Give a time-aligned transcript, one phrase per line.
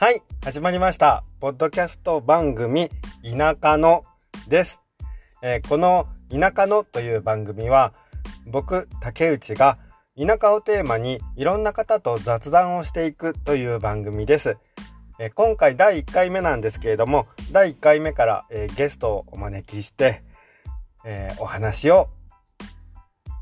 [0.00, 1.24] はい、始まりました。
[1.40, 2.88] ポッドキャスト番組、
[3.22, 4.02] 田舎の
[4.48, 4.80] です。
[5.42, 7.92] えーこの田舎のという番組は、
[8.46, 9.76] 僕、竹内が
[10.18, 14.56] 田舎をテーマにいろんな方と雑談をしていくという番組です。
[15.18, 20.22] えー今回第1回目なんですけれども、第1回目から、えーゲストをお招きして、
[21.04, 22.08] えお話を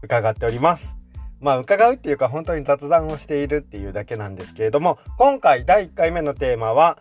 [0.02, 0.98] 伺っております。
[1.41, 6.98] まあ伺うっていうか本当に雑談をしているっていうだけなんですけれども今回第1回目のテーマは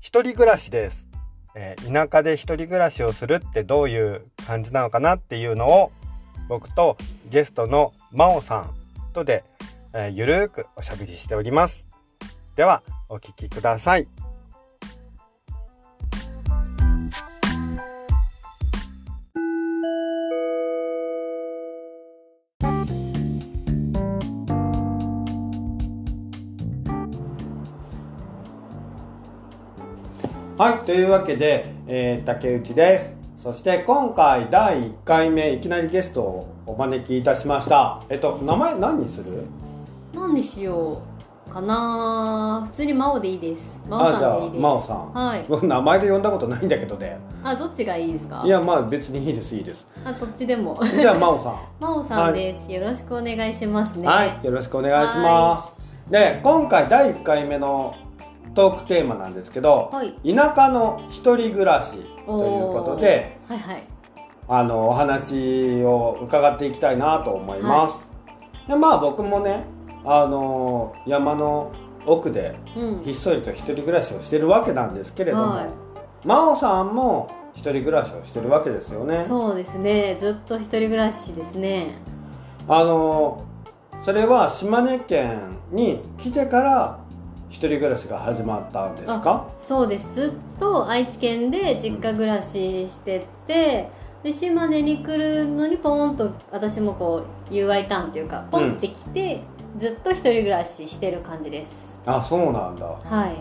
[0.00, 1.06] 一人暮らしです、
[1.54, 5.92] えー田舎で一人暮らしをするってどういう感じなのかなっていうのを
[6.48, 6.96] 僕と
[7.30, 8.74] ゲストの真央さん
[9.12, 9.44] とで、
[9.92, 11.86] えーゆるーくおしゃべりしております。
[12.56, 14.23] ではお聞きください。
[30.64, 33.14] はい、というわけで、えー竹内です。
[33.36, 38.02] そして今回第1回目いきなりゲストをお招きいたしました。
[38.08, 39.44] えっと、名前何にする？
[40.14, 41.02] 何にしよ
[41.46, 45.12] うかな普通に真央でいいです真央あ、じゃあさんでいい、です真央さん。
[45.12, 47.18] はい僕 名前で呼んだことないんだけどね。
[47.44, 48.40] あどっちがいいですか？
[48.42, 49.86] いや、まあ別にいいです、いいです。
[50.02, 51.56] あどっちでもじゃあ真央さん。
[51.78, 55.70] 真央さんです、よろしくお願いしますねはい、よろしくお願いします。
[56.10, 57.94] で、今回第1回目の
[58.54, 60.12] トークテーマなんですけど、はい。
[60.24, 62.06] 田舎の一人暮らしという
[62.72, 63.86] ことで、はいはい。
[64.46, 68.06] あのお話を伺っていきたいなと思います、
[68.68, 69.64] でまあ僕もね
[70.04, 71.72] あの山の
[72.06, 73.02] 奥でうん。
[73.04, 75.68] ひっそりと一人暮らしをしてるわけなんですけれども、はい。
[76.24, 79.24] 真央さんも一人暮らしをしてるわけですよね。
[79.24, 80.16] そうですね。
[80.18, 81.98] ずっと一人暮らしですね。
[82.68, 83.44] あの
[84.04, 87.03] それは島根県に来てから
[87.48, 89.48] 一人暮らしが始まったんですか？
[89.58, 90.12] そうです。
[90.12, 93.88] ずっと愛知県で実家暮らししてて、
[94.22, 99.40] で島根に来るのにポーンと私もこう UI ターンというかポンって来て、
[99.78, 102.00] ずっと一人暮らししてる感じです。
[102.06, 102.86] あそうなんだ。
[102.86, 103.36] はい。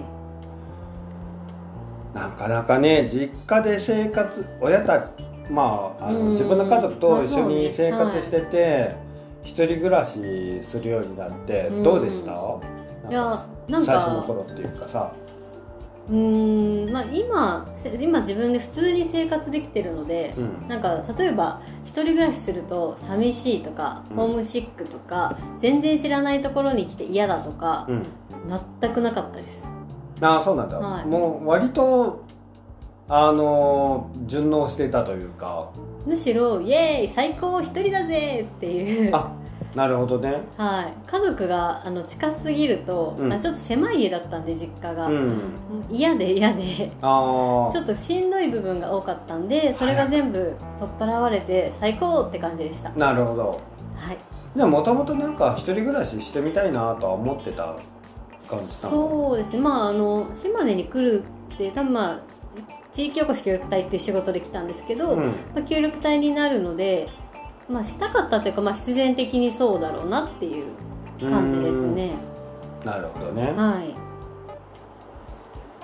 [2.13, 5.09] なかなかね実家で生活親たち
[5.49, 6.25] まああうん。
[6.25, 8.95] の自分の家族と一緒に生活してて、
[9.41, 11.83] 一人暮らしするようになってうん。
[11.83, 12.31] どうでした、
[13.09, 13.91] いやなんか。
[13.91, 15.11] 最初の頃っていうかさ。
[16.09, 20.67] うーんまあ今せ今自分で普通に生活できてるので、うん。
[20.67, 24.17] なんか例えば一人暮らしすると寂しいとか、うん。
[24.17, 28.05] ホームシックとか全然知らないところに来て嫌だとか、うん。
[28.81, 29.67] 全くなかったです。
[30.21, 31.05] ああそうなんだ、はい。
[31.05, 32.23] もう割と
[33.09, 35.69] あの順応してたというか。
[36.05, 39.15] むしろイエーイ最高一人だぜっていう。
[39.15, 39.31] あ
[39.75, 40.41] なるほどね。
[40.55, 43.33] はい、家族があの近すぎると、うん。
[43.33, 45.41] あちょっと狭い家だったんで実家が、うん。
[45.89, 46.91] 嫌で嫌で。
[47.01, 52.89] あちょっとしんどい部分が多かったんでそれが全部取っ払われて最高って感じでした。
[52.89, 53.61] あなるほど。
[53.95, 54.17] はい。
[54.55, 57.75] じゃあもともとなんか一人暮らししてみたいなとは思ってた
[58.47, 59.59] 感じそうですね。
[59.59, 61.23] まああの島根に来る
[61.55, 62.19] って多分まあ
[62.93, 65.25] 地域おこし協力隊っていう仕事で来たんですけど、うん。
[65.25, 67.09] まあ、協力隊になるので、
[67.69, 70.65] まあ、したかったというか、まあ、必然的にそうだろうなっていう
[71.19, 72.11] 感じですね。
[72.83, 73.95] なるほどね、はい。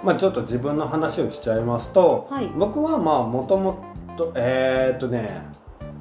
[0.04, 2.48] まあ、ちょっと自分の話をしちゃいますと、はい。
[2.48, 3.84] 僕はまあもとも
[4.18, 5.48] とえーっとね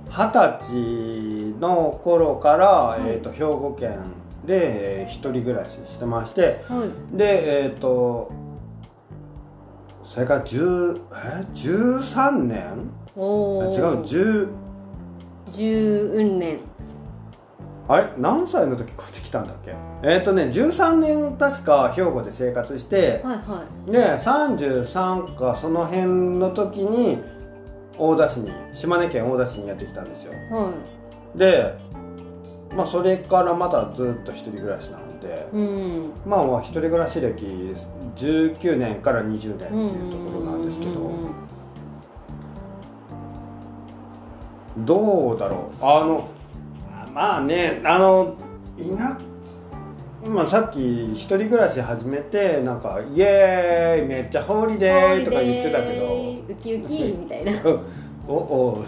[0.09, 3.11] 二十歳の頃から、い。
[3.11, 3.99] えーっと兵庫県
[4.45, 7.17] で、えー一人暮らししてましてはい。
[7.17, 8.31] でえーっと
[10.03, 12.57] それから10え？13年？
[13.17, 14.03] 違う。
[14.03, 14.49] 10
[15.53, 16.59] 十運年。
[17.89, 18.09] あれ？
[18.19, 19.75] 何歳の時こっち来たんだっけ？
[20.03, 23.91] えーっとね13年確か兵庫で生活して、はいはい。
[23.91, 27.19] で33かその辺の時に
[27.97, 30.33] 大田市に島根県大田市にやってきたんですよ。
[30.51, 30.71] は
[31.35, 31.75] で
[32.77, 36.11] まあそれからまたずっと一人暮らしなのでいうん。
[36.27, 37.45] まあまあ一人暮らし歴
[38.17, 40.93] 19年から20年っていうところなんですけど。
[40.93, 41.48] うんうんうん
[44.85, 45.85] どうだろう？
[45.85, 46.29] あの
[47.15, 48.35] まあねあの
[48.79, 49.19] いな
[50.27, 56.35] まあ、さっき一人暮らし始めてなんか「イエーイめっちゃホーリデー」とか言ってたけど。
[56.49, 57.53] ウキウキみたいな。
[58.27, 58.85] おお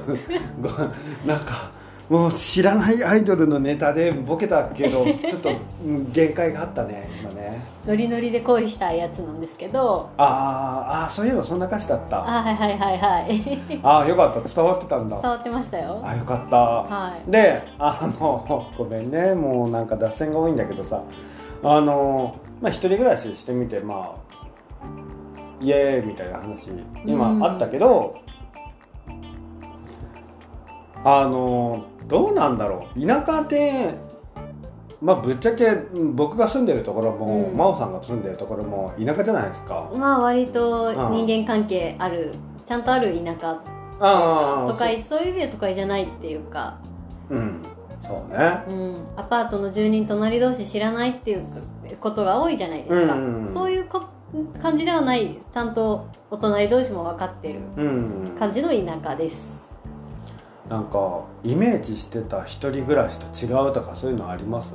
[0.60, 0.69] ご
[1.25, 1.70] なんか
[2.10, 5.50] もう知らないアイドルのネタでボケたけどちょっと
[5.87, 7.30] うん限界があったね今。
[7.30, 7.30] ね
[7.87, 10.09] ノリノリで恋したやつなんですけど。
[10.17, 12.19] あーあーそういえばそんな歌詞だった。
[12.19, 13.81] あはいはいはいはい。
[13.83, 14.41] ああよかった。
[14.41, 15.21] 伝わってたんだ。
[15.21, 16.01] 伝わってましたよ。
[16.05, 17.31] あよかった、はい。
[17.31, 19.35] であの ごめんね。
[19.35, 21.01] もうなんか脱線が多いんだけどさ。
[21.62, 24.31] あのまあ一人暮らししてみてまあ
[25.61, 26.71] イエーイみたいな話
[27.05, 28.17] 今あったけど、
[31.05, 33.07] あのどうなんだろう。
[33.07, 33.95] 田舎で
[35.00, 35.70] まあぶっちゃけ
[36.14, 37.56] 僕が住んでるところも、うん。
[37.56, 39.91] 真央さんが住んでるところも田舎じゃないですか。
[39.94, 42.35] まあ割と人間関係ある
[42.67, 43.61] ちゃんとある田舎。
[44.02, 45.20] ああ都会そう。
[45.20, 46.79] いう意味で都会じゃないっていうか、
[47.29, 47.62] そううん。
[48.02, 48.62] そうね。
[48.69, 51.44] うん、アパートの住人隣同士知らないっていう
[52.00, 53.49] ことが多いじゃないですか、うん。
[53.49, 54.02] そういうこ
[54.62, 55.38] 感じではない。
[55.50, 58.37] ちゃんとお隣同士も分かってるうん。
[58.38, 59.69] 感じの田舎です
[60.70, 64.72] なんかイメージしてた一人暮らしと違うとかそういうのあります？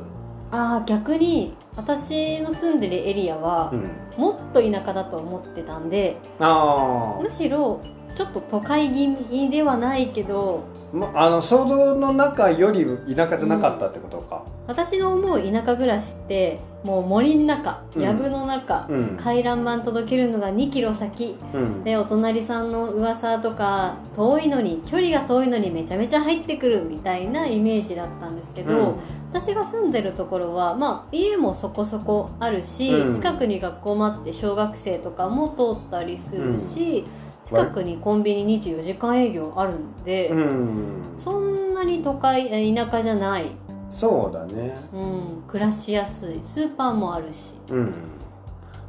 [0.51, 3.89] ああ逆に私の住んでるエリアはうん。
[4.21, 7.81] もっと田舎だと思ってたんであむしろ
[8.15, 10.63] ちょっと都会気味ではないけど
[10.95, 14.44] あまあの想像の中より田舎じゃなかったってことか。
[14.68, 18.01] 私の思う田舎暮らしってもう森の中うん。
[18.01, 19.18] 藪の中、うん。
[19.18, 21.38] 回覧板届けるのが2キロ先。
[21.53, 21.83] うん。
[21.83, 28.95] でお隣さんの噂とか遠いのに距離が遠いのにめちゃめちゃ入ってくるみたいなイメージだったんですけど、うん。
[29.31, 33.13] 私が住んでるところは、まあ、家もそこそこあるし、うん。
[33.13, 41.13] 近くに学校もあって小学生とかも通ったりするし、ん近くにコンビニ24時間営業あるんで、うん。
[41.18, 43.51] そんなに都会え田舎じゃない、
[43.92, 44.75] そうだね。
[44.92, 46.39] うん、暮らしやすい。
[46.44, 47.94] スーパーもあるし、うん。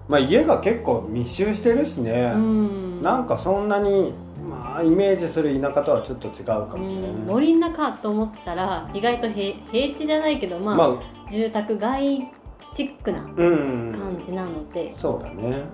[0.09, 4.15] まあ家が結構密集してるしね、うん、なんかそんなに
[4.49, 12.29] まあイメージする田舎とはちょっと違うかもね、うん、森の中と思ったら意外と平平地じゃないけどまあ、まあ住宅街
[12.75, 13.93] チックなうん。
[13.93, 15.65] 感じなので、そうだね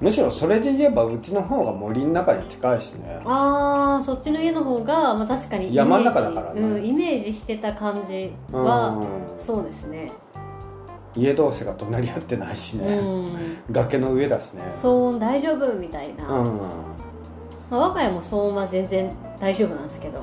[0.00, 3.20] むしろそれで言えばうちの方が森の中に近いしね。
[3.26, 6.60] ああそっちの家の方が、まあ、確かに山の中だからね。
[6.62, 9.38] うん、イメージしてた感じは、うん。
[9.38, 10.10] そうですね。
[11.14, 13.32] 家同士が隣り合ってないしうね、ん。
[13.70, 14.62] 崖の上だしね。
[14.82, 16.58] 騒音大丈夫みたいな、うん。
[17.70, 20.20] まあ、我が家も騒音は全然大丈夫なんですけど。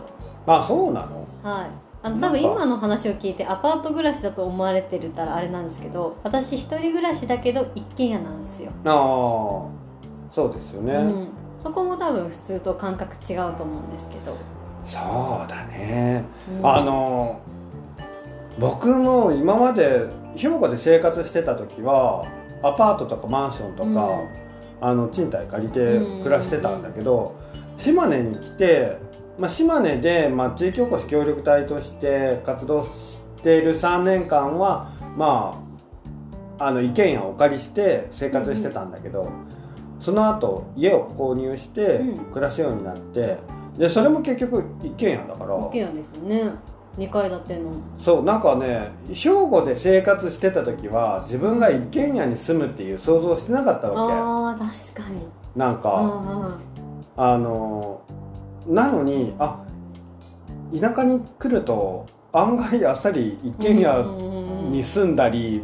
[0.47, 1.27] あそうなの？
[1.44, 8.94] はいあの多分今の話を聞いてアパート暮らしだと思われてるたらあれなんですけど私一人暮らしだけど一軒家なんですよ、ああ
[10.31, 11.27] そうですよね、うん、
[11.59, 14.38] そこも多分普通と感覚違うと思うんですけど、
[14.85, 16.23] そうだね、
[16.59, 16.67] うん。
[16.67, 17.41] あの
[18.59, 20.05] 僕も今まで
[20.35, 22.25] 兵庫で生活してた時は
[22.63, 24.47] アパートとかマンションとか、うん。
[24.79, 25.79] あの賃貸借りて
[26.21, 27.35] 暮らしてたんだけど、
[27.79, 28.97] 島根に来て、
[29.38, 35.63] まあ、島根で、まあ、地域おこし協力隊として活動している3年間はま
[36.60, 39.30] ああの一軒家をお借りして生活してたんだけど、
[40.00, 42.25] その後家を購入してうん。
[42.31, 43.38] 暮らすようになって
[43.78, 45.56] でそれも結局一軒家だから。
[45.56, 46.51] 一軒家ですよね。
[46.98, 47.72] 2階建ての。
[48.00, 55.19] そうなんかね兵庫で生活してた時は自分が一軒家に住むっていう想像してなかったわああ確かに。
[55.19, 55.25] け
[55.60, 55.92] なんか、
[57.16, 58.01] ああの
[58.67, 59.63] なのにあ
[60.77, 64.03] 田舎に来ると案外あっさり一軒家
[64.69, 65.63] に住んだり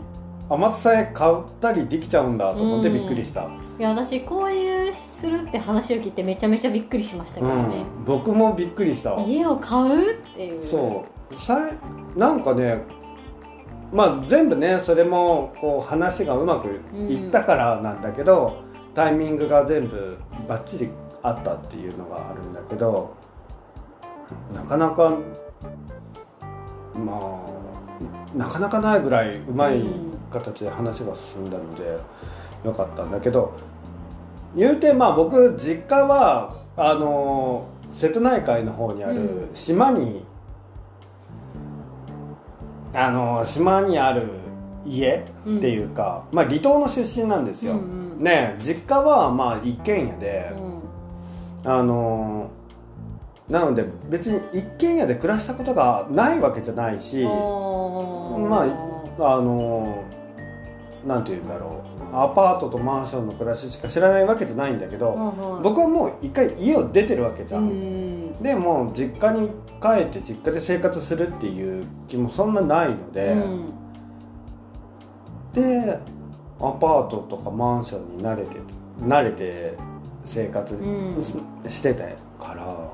[0.50, 3.48] 甘津さえ買ったりできちゃうんだと思ってびっくりした、
[3.80, 9.14] いや私購入するって話を聞いてめちゃめちゃびっくりしましたけどね、うん、僕もびっくりした。
[9.14, 10.64] わ家を買うっていう。
[10.64, 11.36] そう。
[11.36, 11.78] さい
[12.16, 12.84] なんかね
[13.92, 18.62] まあ全部ねそれもこう話がうまくいったからなんだけど、
[18.94, 20.18] タイミングが全部
[20.48, 20.90] バッチリ
[21.24, 23.16] あったっていうのがあるんだけど
[24.54, 25.18] なかなか
[26.94, 27.42] ま
[28.34, 29.84] あなかなかないぐらいうまい
[30.32, 31.98] 形で話が進んだので
[32.66, 33.58] よかったんだけど
[34.56, 39.16] 言うてまあ僕実家はあの瀬戸内海の方にある
[39.50, 39.56] うん。
[39.56, 40.26] 島に、
[42.94, 44.28] あの島にある
[44.84, 47.80] 家っていうか、まあ離島の出身なんですよ、うん
[48.18, 48.24] うん。
[48.24, 50.83] ね実家はまあ一軒家で、うん
[51.66, 52.50] あの
[53.50, 60.04] なので別に一軒家で暮らしたことがないわけじゃないしあまーああの
[61.06, 61.94] なんて言うんだろう。
[62.16, 68.38] アパートとマンションの暮らししか知らないわけじゃないんだけど、はい僕はもう一回家を出てるわけじゃ、うんん。
[68.38, 69.50] でもう実家に
[69.82, 73.74] 帰って実家で生活するっていう気もそんなないので、うん。
[75.54, 76.00] で
[76.60, 78.58] アパートとかマンションに慣れて
[79.02, 79.76] 慣れて
[80.26, 81.24] 生活うん。
[81.24, 81.34] し,、
[81.70, 82.04] してた
[82.44, 82.94] からは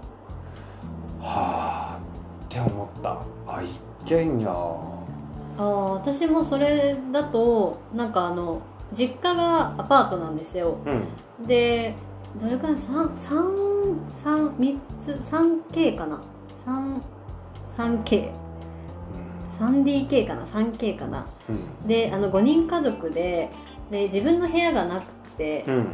[1.22, 2.00] あ
[2.46, 3.22] って思った。
[3.48, 4.50] あ一軒家。
[4.50, 8.62] あー私もそれだとなんかあの
[8.94, 10.78] 実家がアパートなんですよ。
[10.86, 11.48] うん。
[11.48, 11.96] で
[12.40, 15.12] どれくらい？3, 3, 3, 3つ
[15.72, 16.22] ？3K かな
[17.76, 18.32] ？3K
[19.60, 21.28] 3DK かな？3K かな？
[21.50, 21.88] うん。
[21.88, 23.52] であの5人家族で
[23.92, 25.88] で自分の部屋がなくて、うん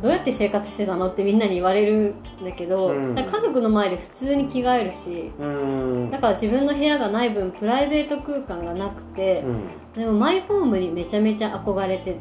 [0.00, 1.08] どうやって生活してたの？
[1.08, 3.14] ってみんなに言われるんだけど、うん。
[3.14, 6.10] 家族の前で普通に着替えるしうん。
[6.10, 9.68] だから自分の部屋がない分プライベート空間がなくてう、ん。
[9.94, 12.16] でもマイホームにめちゃめちゃ憧れて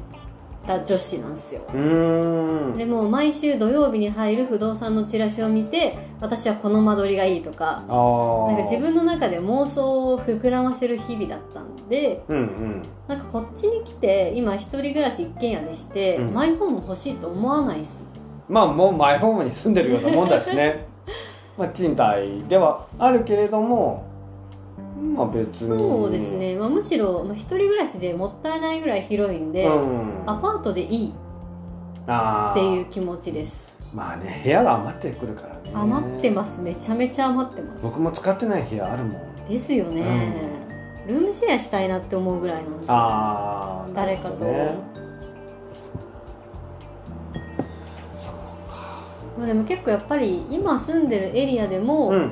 [0.66, 1.62] た女子なんですよ。
[1.74, 2.78] うん。
[2.78, 12.82] でも毎週土曜日に入る不動産のチラシを見て私はこの間取りがいいとかなんか自分の中で妄想を膨らませる日々だったんでうんうん。
[13.08, 16.34] なんかこっちに来て今一人暮らし一軒家でして、うん。
[16.34, 18.04] マイホーム欲しいと思わないっす。
[18.48, 20.86] まあもうマイホームに住んでるようなもんだしね。
[21.58, 24.11] まあ賃貸ではあるけれども
[25.02, 25.70] まあ別に。
[25.70, 30.24] そうですね、まあ、むしろ、まあ、一人暮らしでもったいないぐらい広いんで、うん。
[30.28, 31.14] アパートでいい。
[32.08, 33.72] あっていう気持ちです。
[33.94, 35.72] まあね部屋が余ってくるからね。
[35.74, 36.62] 余ってます。
[36.62, 37.84] めちゃめちゃ余ってます。
[37.84, 39.22] 僕も使ってない部屋あるもん。
[39.50, 40.04] ですよね、
[41.08, 42.94] ルームシェアしたいなって思うぐらいなんですよ。
[42.94, 44.50] ああ誰かと、そう
[49.38, 52.32] まあでも結構やっぱり今住んでるエリアでも、うん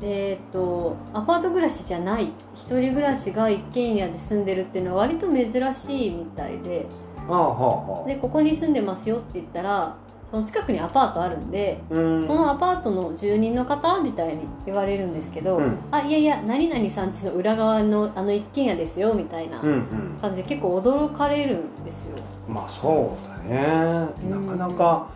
[0.00, 2.24] えー、とアパート暮らしじゃない。
[2.54, 6.86] 一人暮らしが一軒家で住んでるっていうのは割と珍しいみたいで。
[7.28, 9.94] ああはでここに住んでますよって言ったら
[10.30, 12.26] その近くにアパートあるんであうん。
[12.26, 15.78] そのアパートの住人の方みたいに言われるんですけど、うん。
[15.90, 20.18] あいやいや何々さん家の裏側のあの一軒家ですよみたいなうんうん。
[20.22, 22.16] 感じで結構驚かれるんですよ。
[22.48, 24.08] まあそうだね。
[24.24, 24.46] うん。
[24.46, 25.08] なかなか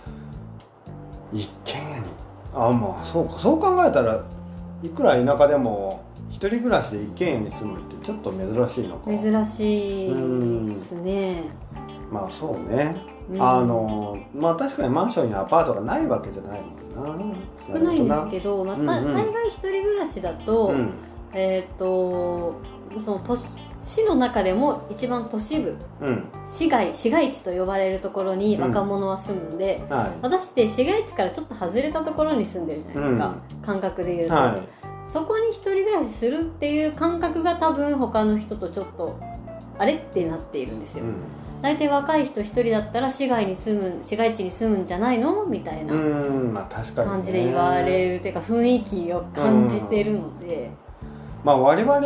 [1.33, 2.05] 一軒家に。
[2.55, 3.39] あまあそうか。
[3.39, 4.23] そう考えたら
[4.83, 9.11] いくら田舎でも一人暮らしで一軒家に住むってちょっと珍しいのか。
[9.11, 10.15] 珍しい
[10.67, 11.45] ですね。
[12.11, 12.97] まあそうね、
[13.31, 13.43] うん。
[13.43, 17.37] あのまあ確かにマンションやアパートがないわけじゃないもんな。
[17.67, 19.15] 少ないんですけど、まあ、たうんうん。
[19.15, 20.91] 大概一人暮らしだと、うん。
[21.33, 22.55] えっ、と
[23.05, 23.37] その都
[23.85, 26.25] 市市の中でも一番都市部うん。
[26.49, 28.63] 市街市街地と呼ばれるところにうん。
[28.63, 33.35] 若者は住むんで、は私って市街地からちょっと外れたところに住んでるじゃないですか、
[33.65, 35.09] 感覚で言うと、いはい。
[35.09, 39.19] そこに一人暮らしするっていう感覚が多分他の人とちょっと
[39.79, 41.05] あれってなっているんですよ、
[41.61, 45.45] 大体若い人一人だったら市街に住む市街地に住むんじゃないの？
[45.47, 45.95] みたいな
[46.95, 50.71] 感じで言われるっていうか雰囲気を感じてるので、
[51.45, 52.01] まあ我々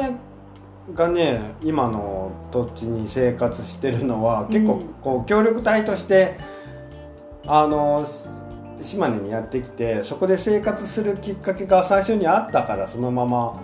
[0.94, 6.36] がね今の土地に生活してるのは結構うんこう協力隊として、
[7.46, 8.26] あのし
[8.82, 13.60] 島根にやってきてそこで生活するきっかけが最初にあったからそのまま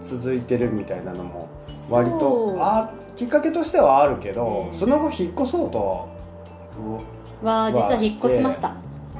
[0.00, 1.48] 続いてるみたいなのも
[1.88, 6.08] 割とあきっかけとしてはあるけど、ええその後引っ越そうと
[7.42, 8.74] は実は引っ越しました。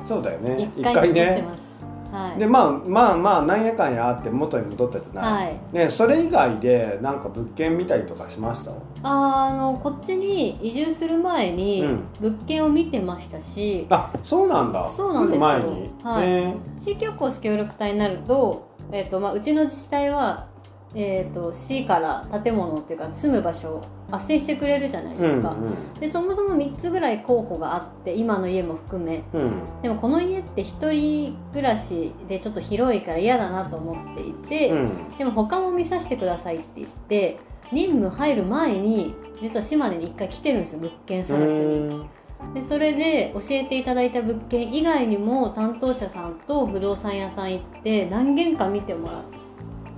[0.07, 0.73] そうだよね。
[0.77, 1.70] 一回ねます
[2.13, 2.39] はい。
[2.39, 5.43] でまあまあまあなんやかんやあって元に戻ったじゃな。
[5.43, 5.59] い、はい。
[5.73, 8.73] ね、それ以外でなんか物件見たりとかしました？
[9.03, 12.01] あのこっちに移住する前にうん。
[12.21, 14.91] 物件を見てましたし、あそうなんだ。
[14.91, 15.41] そうなんですよ。
[15.41, 16.27] 来る前に、はい。
[16.27, 20.49] ね地域おこし協力隊になると,、えーとまあ、うちの自治体は、
[20.93, 25.55] えー、と市から建物っていうか住む場所を斡旋してくれるじゃないですか、
[26.01, 29.23] でそもそも3つぐらい候補があって今の家も含め。
[29.33, 29.41] うん。
[29.41, 35.17] うんでもこの家って一人暮らしでちょっと広いから嫌だなと思っていて、うん。
[35.17, 37.39] でも他も見させてくださいって言って
[37.73, 42.07] 任務入る前に実は島根に一回来てるんですよ物件探しに。
[42.55, 49.23] でそれで教えていただいた物件以外にも担当者さんと不動産屋さん行って何軒か見てもらっ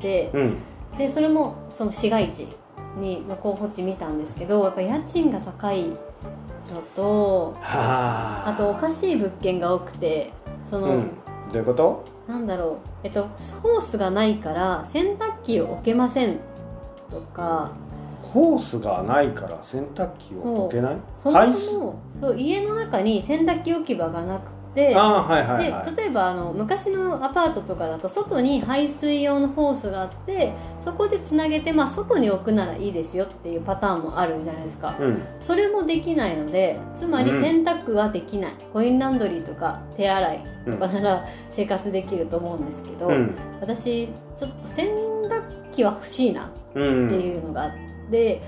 [0.00, 0.56] てうん
[0.99, 2.49] でそれもその市街地
[2.99, 5.96] にの候補地見たんですけどやっぱ家賃が高いの
[6.94, 8.50] とはあ。
[8.50, 10.32] あとおかしい物件が多くて
[10.68, 11.11] その、うん。
[11.52, 12.04] どういうこと？
[12.28, 12.76] なんだろう。
[13.04, 13.28] えっと
[13.62, 16.38] ホースがないから洗濯機を置けません
[17.11, 17.72] とか。
[18.22, 20.96] ホースがないから洗濯機を置けない？
[21.18, 25.94] そもそも家の中に洗濯機置き場がなくてああはいはいはい。
[25.94, 34.96] で例えばあの昔のアパートとかだと外に排水用のホースがあってそこでつなげて、まあ、外に置くならいいですよっていうパターンもあるじゃないですか。
[34.98, 35.22] うん。
[35.40, 37.40] それもできないのでつまりうん。
[37.40, 43.34] 洗濯はできない、コインランドリーとか手洗いとかなら生活できると思うんですけど、うん。
[43.60, 47.70] 私ちょっと洗濯機は欲しいなってうんいうのがあっ
[48.10, 48.40] て、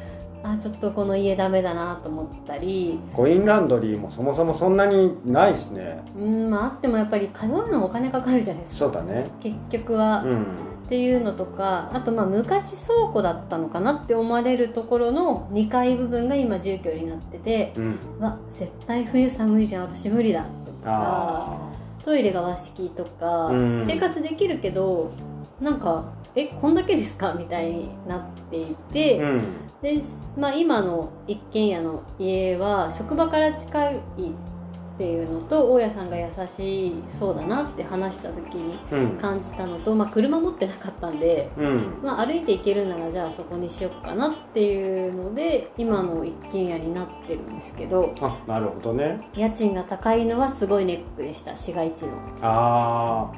[0.47, 3.01] あちょっとこの家ダメだなと思ったり。
[3.15, 6.03] コインランドリーもそもそもそんなにないしね。
[6.19, 8.79] うんまああってもやっぱり通うのもお金かかるじゃないですか。
[8.81, 9.27] そうだね。
[9.41, 10.47] 結局は、っうん。
[10.87, 17.99] ていうのとかあとまあ昔倉庫だったのかなって思われるところの2階部分が今住居になっててうん。
[18.21, 20.47] うわ絶対冬寒いじゃん私無理だと
[20.85, 20.87] か。
[20.87, 21.59] あ
[22.05, 23.87] トイレが和式とか、うん。
[23.87, 25.11] 生活できるけど
[25.59, 29.43] なんかえこんだけですかみたいになっていて、あうん
[29.85, 30.03] で、
[30.39, 42.01] まあ、今の一軒家の家は職場から近いっていうのと大家さんが優しそうだなって話した時にうん感じたのと、まあ、車持ってなかったんで、うん。
[42.03, 49.29] まあ、歩いて行けるならじゃあそこにしようかなっていうので今の一軒家になってるんですけどあなるほどね。
[49.35, 52.13] 家賃が高いのはすごいネックでした市街地の。
[52.41, 53.31] あ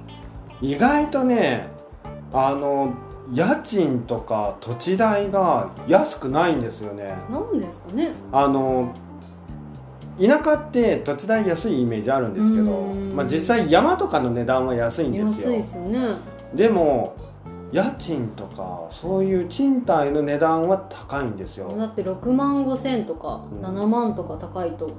[0.61, 0.75] ー。
[0.75, 1.69] 意外とね
[2.33, 2.95] あの
[3.33, 7.17] 家賃とか土地代が安くないんですよね。
[7.31, 8.13] なんですかね。
[8.33, 8.95] あの
[10.19, 13.15] 田舎って土地代安いイメージあるんですけど、うん。
[13.15, 15.53] まあ、実際山とかの値段は安いんですよ。
[15.53, 16.17] 安いですよね。
[16.55, 17.15] でも
[17.73, 21.75] 家賃とかそういう賃貸の値段は高いんですよ。
[21.77, 23.65] だって6万5千とかうん。
[23.65, 24.91] 7万とか高いと、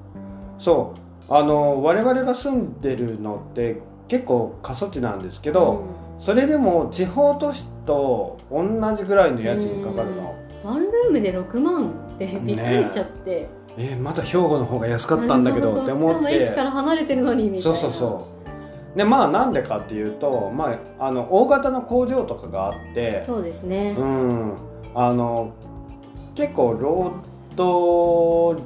[0.59, 0.93] そ
[1.29, 1.33] う。
[1.33, 5.83] あの我々が住んでるのって結構過疎地なんですけど、
[6.19, 12.07] それでも地方都市と同じぐらいの家賃かかるの、ワンルームで6万。
[12.17, 17.79] ってびっくりしちゃって、えーまだ兵庫の方が安かったんだけどって思っしかも駅てから離れてるのにみたいな。
[17.79, 18.27] そうそうそ
[18.95, 18.97] う。
[18.97, 24.53] でまあなんでかっていうと、まあ、あの大型の工場とかがあってそうですね、うん。
[24.95, 25.53] あの
[26.33, 27.11] 結構労
[27.55, 28.63] 働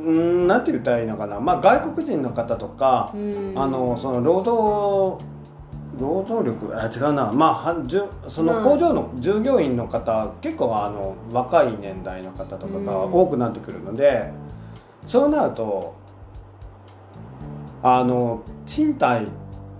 [0.00, 3.52] うんなんて言ったらいいのかな、まあ、外国人の方とか、うん。
[3.54, 5.35] あのその労働
[5.98, 7.32] 労働力あ違うな。
[7.32, 13.12] まあはじゅそのまあ工場の従業員の方、結構あの若い年代の方とかがうん。
[13.12, 14.30] 多くなってくるので、
[15.06, 15.94] そうなると
[17.82, 19.26] あの賃貸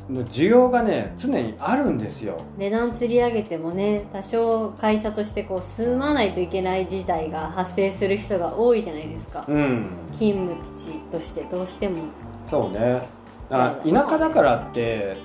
[0.08, 2.40] の需要がね常にあるんですよ。
[2.56, 9.88] 値段釣り上げてもね多少会社としてこう住まないといけない事態が発生する人が多いじゃないですか、うん。
[10.14, 12.04] 勤務地としてどうしても。
[12.48, 13.02] そうね。
[13.48, 13.74] 田
[14.08, 15.16] 舎だからって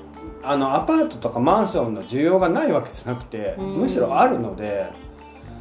[0.43, 3.77] あのアパートとかマンションの需要がないわけじゃなくて、うん。
[3.79, 4.91] むしろあるので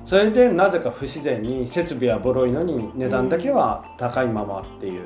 [0.06, 5.02] それでなぜか不自然に設備はボロいのに値段だけは高いままっていう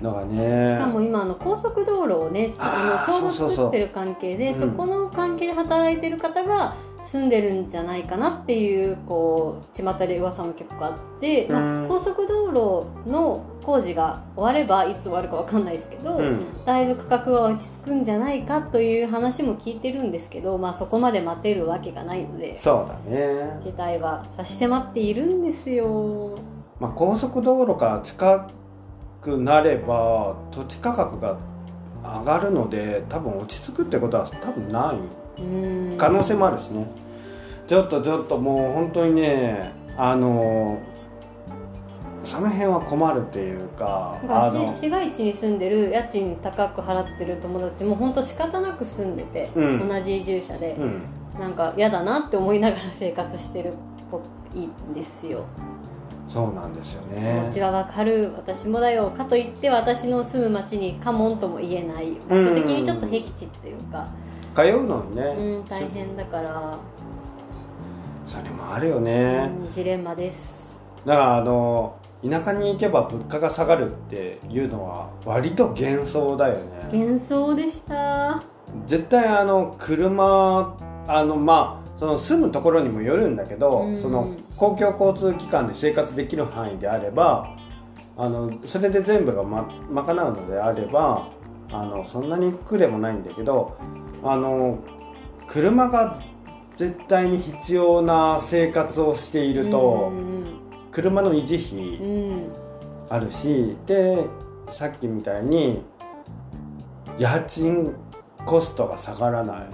[0.00, 0.76] のがね。
[0.76, 4.54] しかも今あの高速道路をねあのちょうど作ってる関係でうん。
[4.54, 6.76] そこの関係で働いてる方が
[7.10, 11.84] 住んでるんじゃないかなっていうこう巷で噂も結構あって、まうん。
[11.86, 16.64] あ、高速道路の工事が終わればいつ終わるかわかんないですけど、うん。
[16.66, 26.38] だいぶ価格は落ち着くんじゃないかという話も聞いてるんですけど、まあ、そこまで待てるわけがないのでそうだね、事態は差し迫っているんですよ。
[26.78, 28.50] まあ、高速道路から近
[29.22, 31.38] くなれば土地価格が
[32.02, 35.17] 上がるので多分落ち着くってことは多分ないうん
[35.96, 36.86] 可能性もあるしね。
[37.66, 40.78] ちょっとちょっともう本当にねあの
[42.24, 44.16] その辺は困るっていうか
[44.78, 49.88] 市街地に住んでる家賃高く払ってる友達も本当仕方なく住んでて、うん。
[49.88, 51.02] 同じ移住者で、うん。
[51.38, 53.72] なんか嫌だなって思いながら生活してるっ
[54.10, 54.20] ぽ
[54.54, 55.44] いんですよ。
[56.26, 57.50] そうなんですよ気持ね。
[57.52, 64.08] ちはわかる私もだよかといって私の住む町にカモンとも言えない場所的にちょっと僻地っていうか、
[64.58, 66.76] 通うのにね、うん、大変だから、
[68.26, 70.80] それもあるよね、うん、ジレンマです。
[71.06, 71.96] だからあの
[72.28, 76.90] 田舎に行けば物価が下がるっていうのは割と幻想だよね。
[76.92, 78.42] 幻想でした。
[78.84, 84.02] 絶対あの車あのまあその住むところにもよるんだけど、うん。
[84.02, 87.56] その公共交通機関で生活できる範囲であれば
[88.16, 91.37] あのそれで全部が、ま、賄うのであれば
[91.70, 93.76] あのそんなに苦でもないんだけど
[94.22, 94.78] あの
[95.46, 96.18] 車が
[96.76, 100.44] 絶対に必要な生活をしていると、うん
[100.90, 101.78] 車の維持う費
[102.36, 102.52] ん。
[103.10, 104.24] あるしで
[104.68, 105.82] さっきみたいに
[107.18, 107.94] 家賃
[108.46, 109.66] コストが下がらない、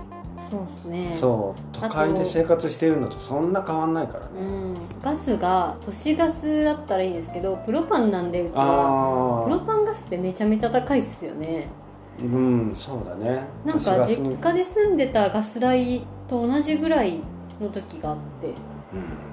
[0.50, 1.16] そうですね。
[1.18, 1.60] そう。
[1.72, 9.42] 都会で生活しているのとそんな変わんないからうね、ん、ガスが都市ガスだったらいいんですけどプロパンなんでうちは。
[9.44, 11.68] プロあパンガスってめちゃめちゃ高いっすよね。
[11.70, 11.83] あ
[12.20, 13.46] うんそうだね。
[13.64, 17.20] なんか実家で住んでたガス代と同じぐらい
[17.60, 18.54] の時があってうん。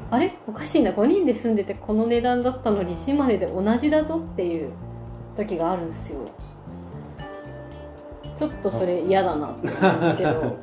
[0.10, 0.36] あれ？
[0.48, 0.92] おかしいな。
[0.92, 4.72] 5人で住んでてこの値段だったのに島根で同じだぞっていう
[5.36, 6.20] 時があるんですよ。
[8.36, 10.58] ちょっとそれ嫌だなって思うんですけど。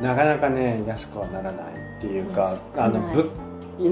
[0.02, 1.64] なかなかね安くはならない
[1.98, 3.28] っていうかあのぶ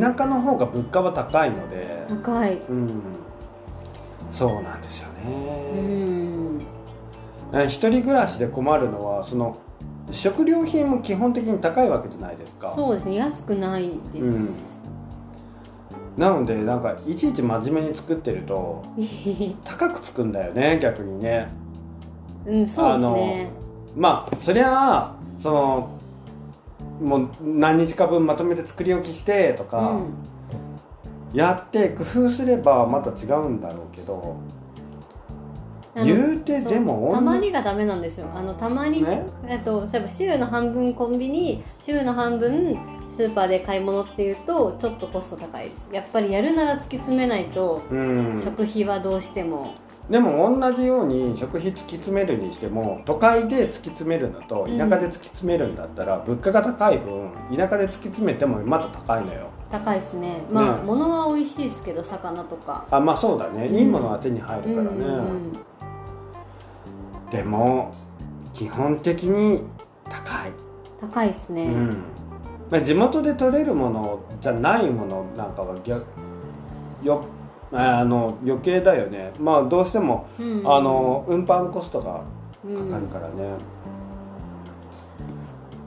[0.01, 2.07] 田舎の方が物価は高いので。
[2.09, 2.59] 高い。
[2.69, 3.03] うん。
[4.33, 6.03] そうなんですようね、ん。
[6.03, 6.06] え
[7.67, 9.57] 一人暮らしで困るのはその
[10.11, 12.73] 食料品も基本的に高いわけじゃないですか。
[12.75, 14.81] そうですね安くないです、
[16.17, 18.85] なのでなんかいちいち真面目に作ってると
[19.65, 21.49] 高くつくんだよね逆にね。
[22.47, 23.51] うんそうですね。
[23.97, 25.89] まあそりゃあその
[27.01, 30.05] もう何日か分まとめて作り置きしてとか、うん。
[31.35, 34.37] やって工夫すればまた違うんだろうけど
[36.05, 38.27] 言うてでもたまにがダメなんですよ。
[38.35, 39.25] あのたまに、ね。
[39.47, 42.77] えっと例えば週の半分コンビニ週の半分
[43.09, 45.89] スーパーで買い物っていうとちょっとコスト高いです。
[45.93, 48.43] やっぱりやるなら突き詰めないと、うん。
[48.45, 49.75] 食費はどうしても。
[50.11, 59.49] でも同じように食費突き詰めるにしても都会で突き詰めるのと田舎で突き詰めるんだったら、物価が高い分田舎で突き詰めてもまた高いのよ。
[59.71, 60.43] 高いですね。
[60.53, 60.83] まあ、ね。
[60.85, 62.87] 物は美味しいですけど魚とか。
[62.89, 63.67] あまあそうだね。
[63.67, 65.59] いいものは手に入るからね、うんうん
[67.31, 67.95] でも
[68.53, 69.63] 基本的に
[70.09, 70.53] 高い、
[71.01, 72.05] 高いですね、うん。
[72.71, 76.05] まあ、地元で取れるものじゃないものなんかは逆
[77.03, 77.25] よ
[77.73, 79.33] あの余計だよね。
[79.39, 80.63] まあどうしても、うん。
[80.65, 82.23] あの運搬コストが
[82.65, 83.51] うんかかるからね、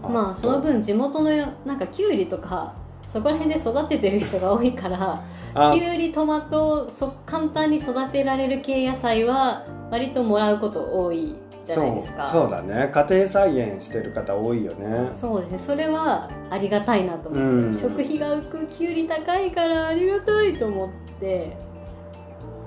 [0.01, 1.29] まあその分地元の
[1.65, 2.73] なんかきゅうりとか
[3.07, 5.23] そこら辺で育ててる人が多いから
[5.53, 5.73] あ。
[5.73, 12.29] きゅうりトマトをそ簡単に育てられる系野菜は割ともらうこと多いじゃないですか。
[12.31, 12.89] そうだね。
[12.91, 15.11] 家庭菜園してる方多いよね。
[15.19, 15.59] そうですね。
[15.59, 17.79] それはありがたいなと思って、うん。
[17.79, 21.57] 食費が浮くきゅうり高いからありがたいと思って。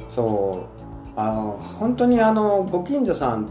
[0.08, 0.66] そ
[1.16, 1.18] う。
[1.20, 3.48] あの本当にあのご近所さん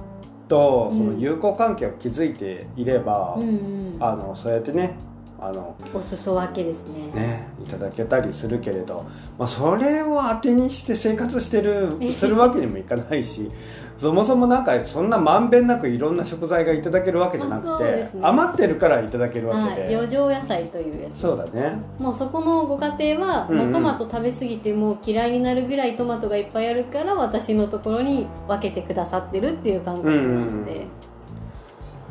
[0.48, 1.20] とそのうん。
[1.20, 3.98] 友好関係を築いていれば、うんうん。
[4.00, 4.98] あのそうやってね
[5.44, 7.12] あのお裾分けですね。
[7.20, 9.04] ねいただけたりするけれど、
[9.40, 13.50] まあ、それを当てにして生活してるするわけにもいかないし
[14.00, 18.12] そもそもなんかそんなまんべんなくいろんな食材がいただけるわけじゃなくて、ね。
[18.22, 21.80] 余ってるからいただけるわはいけで、余剰野菜というやつそうだね。
[21.98, 23.66] もうそこのご家庭は、うんうん。
[23.66, 30.86] もうトマト食べ過ぎてもう嫌いになるぐらいトマトがいっぱいあるから私のところに分けてくださってるっていう感覚なんで、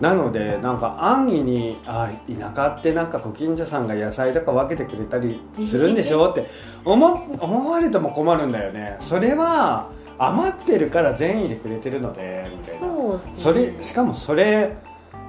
[0.00, 6.48] なのでなんか安易にあ田舎ってなんかご近所さんが野菜とか分けてくれたりするんでしょって
[6.84, 7.06] 思
[7.38, 8.96] 思われても困るんだよね。
[9.00, 12.80] それは余ってるから善意でくれてるのでみたいな。
[12.80, 13.20] そね。
[13.36, 14.76] それしかもそれ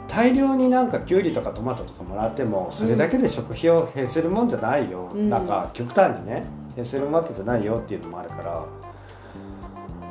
[0.08, 5.30] 大量になんかきゅうりとかトマトとかもらってもそれだけで食費を減するもんじゃないよ、うん。
[5.30, 6.44] なんか極端にね
[6.76, 8.66] 減せるわけじゃないよっていうのもあるから。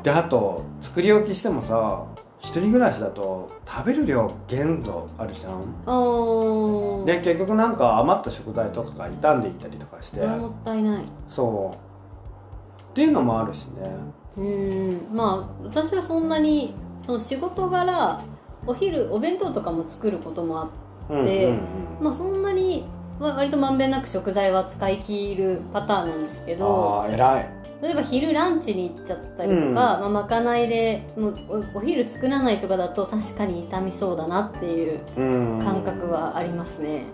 [0.02, 2.04] であと作り置きしてもさ
[2.40, 7.04] 一人暮らしだと食べる量限度あるじゃん。
[7.04, 10.20] で結局なんか余った食材とかが傷んでいったりとかして。
[10.26, 11.04] もったいない。
[11.28, 12.90] そう。
[12.92, 13.90] っていうのもあるしね。
[14.38, 15.16] うん。
[15.16, 16.74] まあ私はそんなに
[17.04, 18.22] その仕事柄
[18.66, 21.60] お昼お弁当とかも作ることもあってうんでうんうん。
[22.00, 22.84] まあそんなに
[23.20, 29.74] わ割とまんべんなく食材は使い切るパターンなんですけどああ偉い例えば昼ランチに行っちゃったりとか、うん。
[29.74, 35.58] まあ、まかないでもうおお昼作らないとかだと確かに傷みそうだなっていううん。
[35.64, 37.04] 感覚はありますね、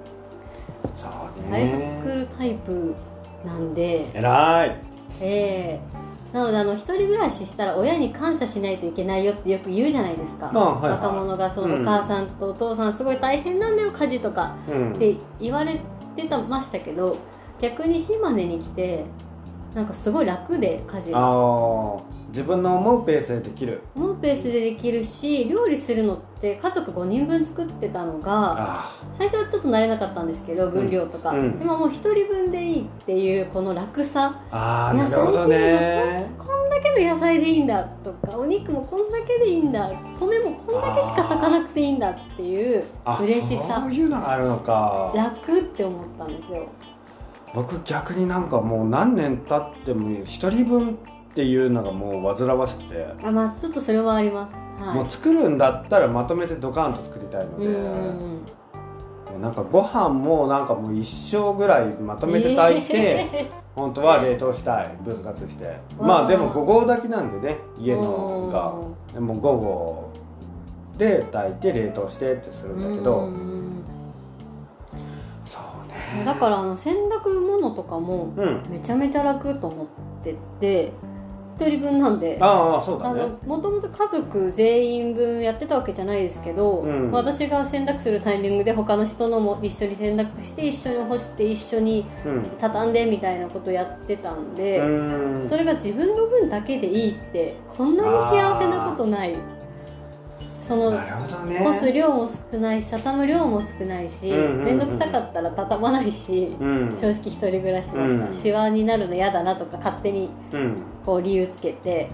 [0.96, 1.10] そう
[1.50, 2.94] 割ねと作るタイプ
[3.44, 4.10] なんで。
[4.12, 4.76] 偉い。
[5.20, 5.80] ええ。
[6.32, 11.00] なのであの一人暮らししたら親に感謝しないといけないよってよく言うじゃないですか、まあはいはい。
[11.00, 11.82] 若者がそのうん。
[11.82, 14.56] お母さんとお父さんすごい大変なんだよ家事とか。
[14.68, 14.94] うん。
[14.94, 15.80] って言われ
[16.16, 17.16] てたましたけど
[17.60, 19.04] 逆に島根に来て
[19.76, 21.12] なんかすごい楽で家事。
[21.12, 23.82] ああ自分の思うペースでできる。
[23.94, 31.58] モーペースでできるし料理するのって家族5人分作ってたのがあ最初はちょっと慣れなかったんですけど分量とか、うん。
[31.60, 34.34] 今もう1人分でいいっていうこの楽さ。
[34.50, 36.26] あーいやなるほどね。
[36.38, 39.90] こんだけの野菜でいいんだとかお肉もこんだけでいいんだ。
[40.18, 43.82] 米もこんだけしか炊かなくていいんだっていうあ嬉しさ。
[43.82, 45.12] そういうのがあるのか。
[45.14, 46.66] 楽って思ったんですよ
[47.54, 50.94] 僕逆になんかもう何年経っても一人分っ
[51.34, 54.54] ていうのがもう煩わしくて、あまあちょっとそれはあります。
[54.82, 54.94] はい。
[54.94, 57.66] もう作るんだったらまとめてドカーンと作りたいので、
[59.36, 65.78] うなんかご飯もなんかもう一生ぐらいまとめて炊いて、え本当は冷凍したい分割して。
[65.98, 68.74] まあでも5合炊きなんでね家のおが
[69.12, 70.12] でも5合
[70.96, 73.65] で炊いて冷凍してってするーんだけど、うん
[76.24, 78.62] だからあの洗濯物とかもうん。
[78.68, 79.86] めちゃめちゃ楽と思っ
[80.22, 80.92] てて
[81.58, 87.10] 1人分なんでああそうだあねのもともと家族全員分やってたわけじゃないですけど、うん。
[87.10, 92.50] 私が洗濯するタイミングで他の人のも一緒に洗濯して一緒に干して一緒にうん。
[92.60, 95.48] 畳んでみたいなことやってたんで、うん。
[95.48, 99.34] それが自分の分だけでいいってこんなに幸せなことない
[100.66, 106.96] その干す量も少ないし畳む量も少ないし面倒くさかったら畳まないし、うん。
[107.00, 108.34] 正直一人暮らしだったら、うん。
[108.34, 110.76] シワになるの嫌だなとか勝手にうん。
[111.04, 112.10] こう理由つけて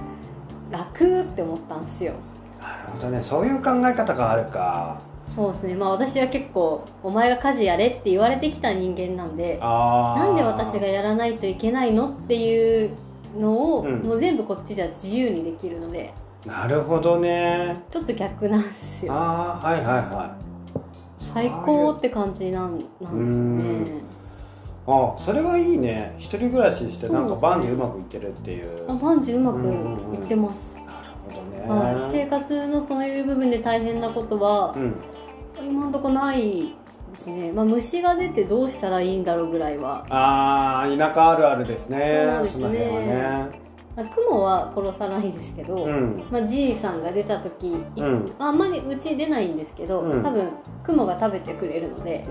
[0.71, 2.13] 楽って思ったんですよ。
[2.61, 3.21] なるほどね。
[3.21, 5.01] そういう考え方があるか。
[5.27, 5.75] そうですね。
[5.75, 12.91] まあ私は結構お前が家事やれって言われてきた人間なんであなんで私がやらないといけないのっていう
[13.39, 14.03] のを、うん。
[14.03, 16.13] もう全部こっちじゃ自由にできるので
[16.47, 17.85] なるほどね。
[17.91, 19.13] ちょっと逆なんですよ。
[19.13, 20.37] ああはいはいは
[21.19, 23.45] 最高って感じなんなんですよ
[23.91, 23.99] ね。
[23.99, 24.03] い
[24.87, 26.15] あそれはいいね。
[26.19, 28.91] 一人暮らししてなんか万事うまくいってるっていう。
[28.91, 30.89] あ万事うまくいってます、なる
[31.25, 34.95] ほどね、はい、生活のそういう部分で大変なことはうん。
[35.65, 36.75] 今んとこない
[37.13, 40.05] ですね、まあ、虫が出てどうしたらいいんだろうぐらいは。
[40.11, 42.27] ああ田舎あるあるですね。
[42.39, 42.63] そうですね。
[42.65, 43.23] の辺はね。
[43.23, 43.49] まあ
[43.97, 46.25] 雲は殺さないですけど、うん。
[46.31, 48.33] まあ、じいさんが出た時、いうん。
[48.39, 50.23] あんまりうち出ないんですけど、うん。
[50.23, 50.49] 多分
[50.85, 52.27] 雲が食べてくれるので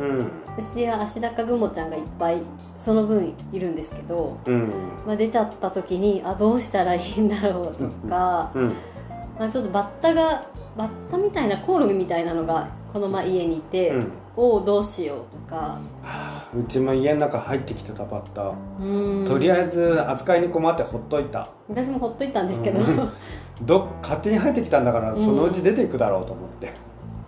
[0.57, 2.41] うちは足高雲ちゃんがいっぱい
[2.75, 4.69] その分いるんですけど、うん。
[5.05, 8.73] まあ、出ちゃった時にあどうしたらいいんだろうとか、うん。
[9.37, 10.45] まあ、ちょっとバッタが
[10.81, 14.11] バッタみたいなコオロギみたいなのがこの前家にいて、うん。
[14.35, 15.77] おおどうしようとか。
[16.55, 18.53] うちも家の中入ってきてたバッタ。
[19.29, 21.49] とりあえず扱いに困ってほっといた。
[21.69, 23.11] 私もほっといたんですけど、うん。
[23.61, 25.23] ど勝手に入ってきたんだからうん。
[25.23, 26.73] そのうち出ていくだろうと思って。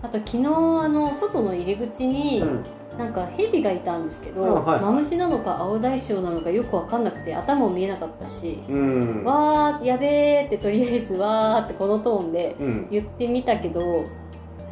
[0.02, 2.66] あと昨日あの外の入り口に、うん
[2.98, 4.82] なんかヘビがいたんですけど、あはい。
[4.82, 9.24] マムシなのか青大将なのかよく分かんなくて頭も見えなかったし、うん。
[9.24, 12.88] わーやべーってとりあえずわーってこのトーンでうん。
[12.92, 14.06] 言ってみたけど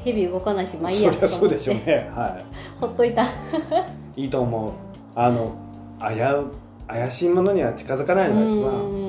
[0.04, 2.10] ヘビ動かないしまあいいやとそうでしょうてね。
[2.14, 2.38] は
[2.80, 3.24] ほっといた。
[3.24, 3.28] い
[4.18, 4.72] いいと思う。
[5.16, 5.52] あの
[6.00, 6.46] 危う
[6.88, 9.02] 怪しいものには近づかないうのが一番。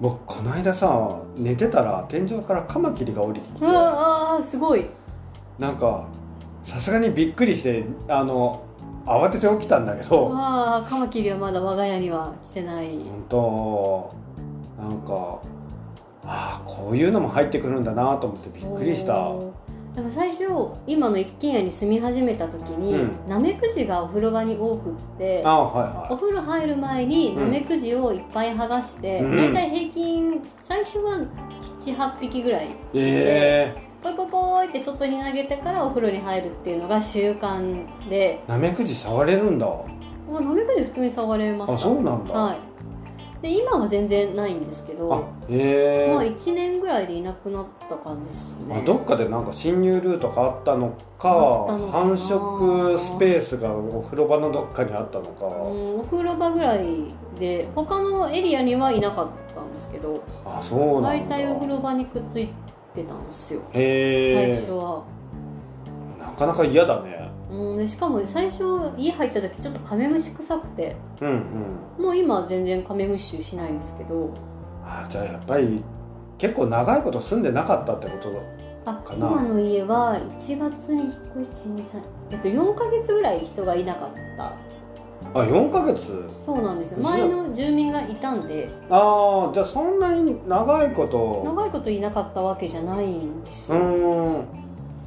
[0.00, 3.66] 僕この間さ寝てたら天井からカマキリが降りてきて。
[3.66, 4.86] あーすごい。
[5.58, 6.04] なんか
[6.64, 8.62] さすがにびっくりしてあの
[9.06, 10.26] 慌てて起きたんだけど。
[10.26, 12.98] わあカマキリはまだ我が家には来てない。
[12.98, 14.14] 本当
[14.82, 15.40] なんか
[16.24, 19.18] ああこういうのも入ってくるんだなと思ってびっくりした。
[19.18, 19.96] おー。
[19.96, 20.44] でも最初
[20.86, 23.10] 今の一軒家に住み始めた時に、うん。
[23.28, 27.44] ナメクジがお風呂場に多くってああはいはお風呂入る前にうん。
[27.46, 29.36] ナメクジをいっぱい剥がして、うん。
[29.54, 31.18] だいたい平均最初は
[31.80, 32.66] 78匹ぐらい。
[32.66, 38.42] いええポイポイポイって外に投げてからお風呂に入るっていうのが習慣で。
[38.46, 39.66] ナメクジ触れるんだ。
[39.66, 41.74] まあナメクジ普通に触れました。
[41.74, 42.58] あそうなんだ、はい。
[43.42, 46.06] で今は全然ないんですけあどえ。
[46.10, 48.80] えまあ1年ぐらいでいなくなった感じですね。
[48.82, 56.86] あどっかでなんか侵入ルートがあったのか繁殖スペースがお風呂場のどっかにあったのか、うんお風呂場ぐらい
[57.38, 60.22] で他のエリアにはいなかったんですけど。
[60.46, 61.26] あそうなんだ。
[61.26, 62.69] 大体お風呂場にくっついて
[63.04, 63.60] たんですよ。
[63.72, 65.04] 最へえ初は、
[66.18, 67.30] なかなか嫌だね。
[67.50, 68.62] うん、でしかも最初
[68.96, 70.96] 家入った時ちょっとカメムシ臭くて。
[71.20, 71.28] うん
[71.98, 72.04] うん。
[72.04, 74.30] もう今は全然カメムシ臭しないんですけど。
[74.84, 75.82] あじゃあやっぱり
[76.38, 78.30] 結構長いこと住んでなかったってこと
[78.86, 79.26] あかな。
[79.26, 84.69] 今の家は1月に引っ越し123えっと4ヶ月ぐらい人がいなかった
[85.32, 86.28] あ4ヶ月？
[86.44, 86.98] そうなんですよ。
[87.00, 88.68] 前の住民がいたんで。
[88.90, 91.42] ああじゃあそんなに長いこと。
[91.44, 94.46] 長いこといなかったわけじゃないんですうよ、ーん。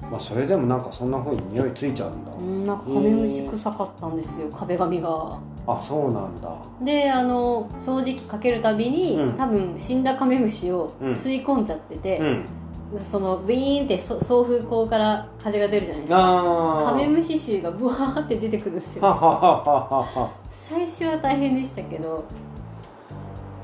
[0.10, 2.32] まあそれでもなんかそんな風に匂いついちゃうんだ。
[2.32, 5.40] うん、なんかカメムシ臭かったんですよ壁紙が。
[5.68, 6.50] あそうなんだ。
[6.82, 9.38] であの掃除機かけるたびに、うん。
[9.38, 11.12] 多分死んだカメムシをうん。
[11.12, 12.46] 吸い込んじゃってて、うん
[13.02, 16.84] そのビーンってそ送風口から風が出るじゃないですか。
[16.86, 19.02] カメムシ臭がブワーって出てくるんですよ。
[20.52, 22.24] 最初は大変でしたけど。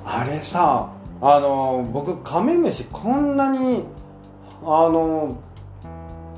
[0.06, 0.89] あれさ
[1.22, 3.84] あの僕カメムシこんなに
[4.63, 5.38] あの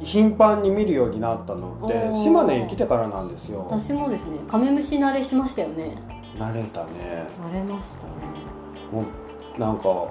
[0.02, 3.66] 頻繁に見るようになったのって島根に来てからなんですよ。
[3.70, 5.96] 私もですねカメムシ慣れしましたよね。
[6.36, 7.26] 慣れたね。
[7.40, 8.12] 慣れましたね。
[8.92, 9.04] も
[9.56, 10.08] うなんか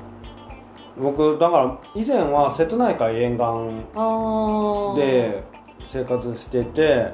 [0.97, 3.47] 僕だから以前は瀬戸内海沿岸
[4.97, 5.43] で
[5.85, 7.13] 生活してて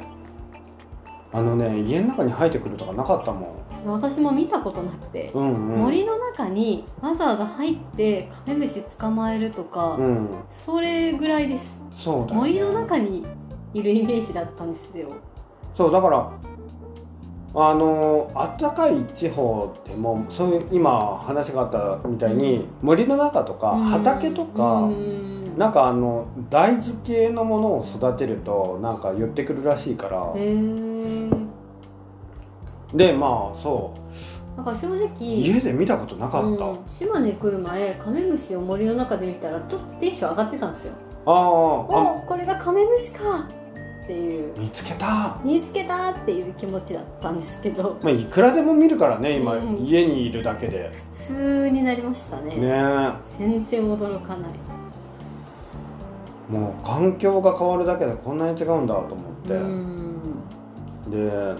[1.33, 3.67] あのね家の中に入ってくるとかなかったもん。
[3.87, 5.79] 私も見たことなくて、うんうん。
[5.83, 10.29] 森の中にわざわざ入ってカメムシ捕まえるとか、うん。
[10.65, 11.81] それぐらいです。
[11.93, 13.25] そうだよ、ね、森の中に
[13.73, 15.13] いるイメージだったんですよ。
[15.77, 16.33] そうだから
[17.59, 23.85] あの暖かい地方でもそういう今話があったみたいに森の中とかうん。
[23.85, 25.57] 畑とかうん。
[25.57, 30.35] なんかあの大豆系のものを育てるとなんか寄ってくるらしいから。
[32.95, 33.95] でまあそ
[34.55, 36.79] なんか正う直家で見たことなかった、うん。
[36.99, 40.93] 島根来る前カメムシを森の中で見たらちょっとテンション上がってたんですよ。
[41.25, 43.49] あーあおこれがカメムシか
[44.07, 44.55] っていう。
[44.57, 47.99] 見つけた、見つけたっていう気持ちだったんですけど。
[48.01, 49.79] まあ、いくらでも見るからね今、うん。
[49.79, 50.93] 家にいるだけで。
[51.27, 52.55] 普通になりましたね。
[52.55, 52.69] ね。
[52.69, 54.51] え全然驚かない。
[56.49, 59.17] もう環境が変わるだけでこんなに違うんだと思っ
[59.49, 61.11] て、うん。
[61.11, 61.57] で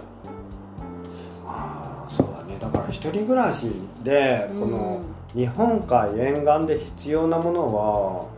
[1.45, 2.57] ああそうだね。
[2.57, 3.69] だから一人暮らし
[4.05, 5.01] でこの
[5.33, 8.36] 日本海沿岸で必要なものは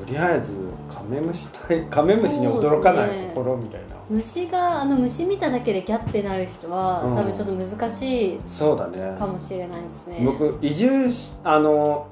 [0.00, 0.52] とりあえず
[0.88, 3.96] カメムシ対カメムシに驚かない心みたいな。
[4.08, 7.16] 虫があの虫見ただけでギャってなる人は、うん。
[7.16, 9.16] 多分ちょっと難しいそうだね。
[9.18, 10.22] かもしれないですね。
[10.24, 12.08] 僕移住しあの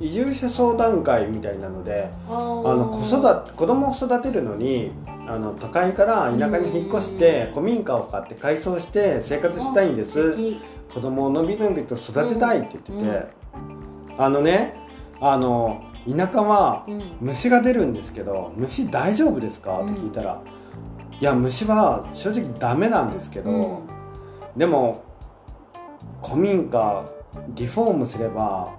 [0.00, 4.90] 移住者相談会みたいなのでああのの子育て子供を育てるのに
[5.26, 10.34] あの都会から田舎に引っ越して古民家を買って改装して生活したいんです。
[10.92, 13.26] 子供をのびのびと育てたいって言ってて、
[14.18, 14.74] あのね
[15.20, 17.02] あの田舎はうん。
[17.20, 19.82] 虫が出るんですけど虫大丈夫ですか？
[19.82, 20.40] って聞いたら、
[21.20, 23.78] いや虫は正直ダメなんですけど、うん。
[24.56, 25.02] でも
[26.22, 27.04] 古民家
[27.54, 28.74] リフォームすれば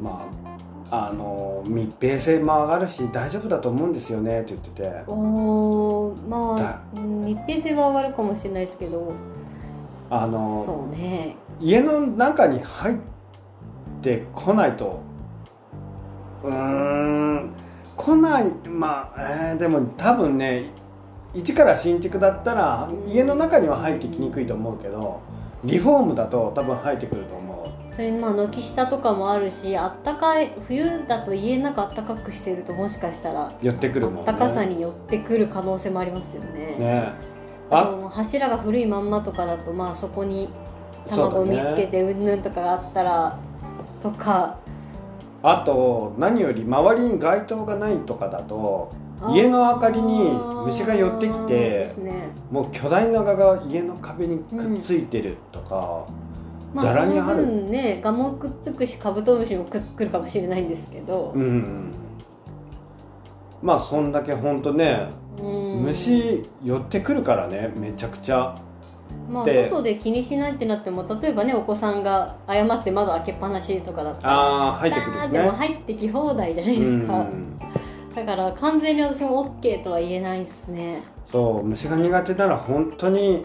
[0.00, 0.28] ま
[0.90, 4.42] ああの密閉性も上がるし大丈夫だと思うんですよね？
[4.42, 5.04] って言ってて。
[5.06, 9.12] おーまだあうん密閉性は上がるかもしれないですけど。
[10.08, 11.36] あのそうね。
[11.60, 12.98] 家の中に入っ
[14.02, 15.00] てこないと
[16.46, 17.52] うーん。
[17.96, 20.66] 来ないまあ、えーでも多分ね
[21.34, 25.20] 一から新築だったら家の中には入ってきにくいと思うけど
[25.64, 27.46] リフォームだと多分入ってくると思
[27.96, 34.20] それにまあ軒下とかもあるしあったかい冬だと家の中あったかくしてるともしかしたらう寄ってくるもんね。
[34.20, 36.76] あったかさに寄ってくる可能性もありますよね。
[36.78, 37.12] ね。
[37.70, 40.50] ああと柱が古いまんまとかだとまあそこに
[41.08, 43.38] 卵を見つけてうんぬんとかがあったら
[44.02, 44.58] とか
[45.48, 48.92] あと何より周りに街灯がないとかだと
[49.30, 50.32] 家の明かりに
[50.66, 52.30] 虫が寄ってきてね。
[52.50, 56.04] もう巨大な蛾が家の壁にくっついてるとか、
[56.74, 57.36] まあざらにある。
[57.36, 61.92] その分ねガもくっつくしカブトムシもくっつくるかもしれないんですけど、うん。
[63.62, 65.06] まあそんだけほんとね、
[65.40, 65.82] うん。
[65.84, 68.60] 虫寄ってくるからねめちゃくちゃ
[69.30, 77.58] まあで外で気にしないってなっても例えばねお子さんが誤って窓開けっぱなしとかだったらああ入ってくるでもね入ってき放題じゃないでうすか、ん。
[78.14, 81.02] だから完全に私も OK とは言えないですね。
[81.26, 83.44] そう虫が苦手なら本当に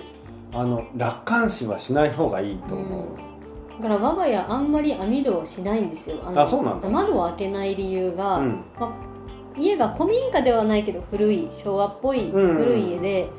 [0.54, 6.18] あの楽観視はしない方がいいと思う、だから我が家あんまり網戸をしないんですよ。
[6.36, 6.90] あそうなんだ。
[6.90, 8.64] 窓を開けない理由が、うん。
[8.80, 8.94] まあ、
[9.58, 13.32] 家が古民家ではないけど古い昭和っぽいうん古い家で、ちょっ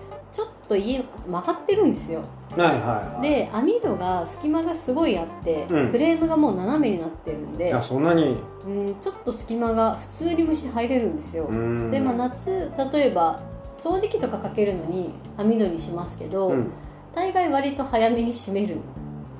[0.72, 2.22] と家曲がってるんですよ。
[2.56, 3.22] はいはいはい。
[3.22, 5.90] で網戸が隙間がすごいあって、うん。
[5.90, 8.38] フレームがもう斜めになってるんであそんなに。
[8.66, 11.90] うんちょっと隙間が普通に虫入れるんですよ、うん。
[11.90, 13.40] で、まあ、夏例えば
[13.78, 16.70] 掃除機とかかけるのに網戸にしますけど、うん。
[17.14, 18.76] 大概割と早めに閉める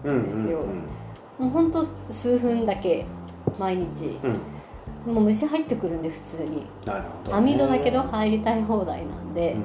[0.05, 0.61] うんですよ。
[0.61, 0.83] うん
[1.39, 3.07] もうほんと数分だけ
[3.59, 4.19] 毎日。
[4.23, 5.15] うん。
[5.15, 6.65] もう虫入ってくるんで普通に。
[6.85, 9.55] なるほど、網戸だけど入りたい放題なんで。
[9.55, 9.63] う、ん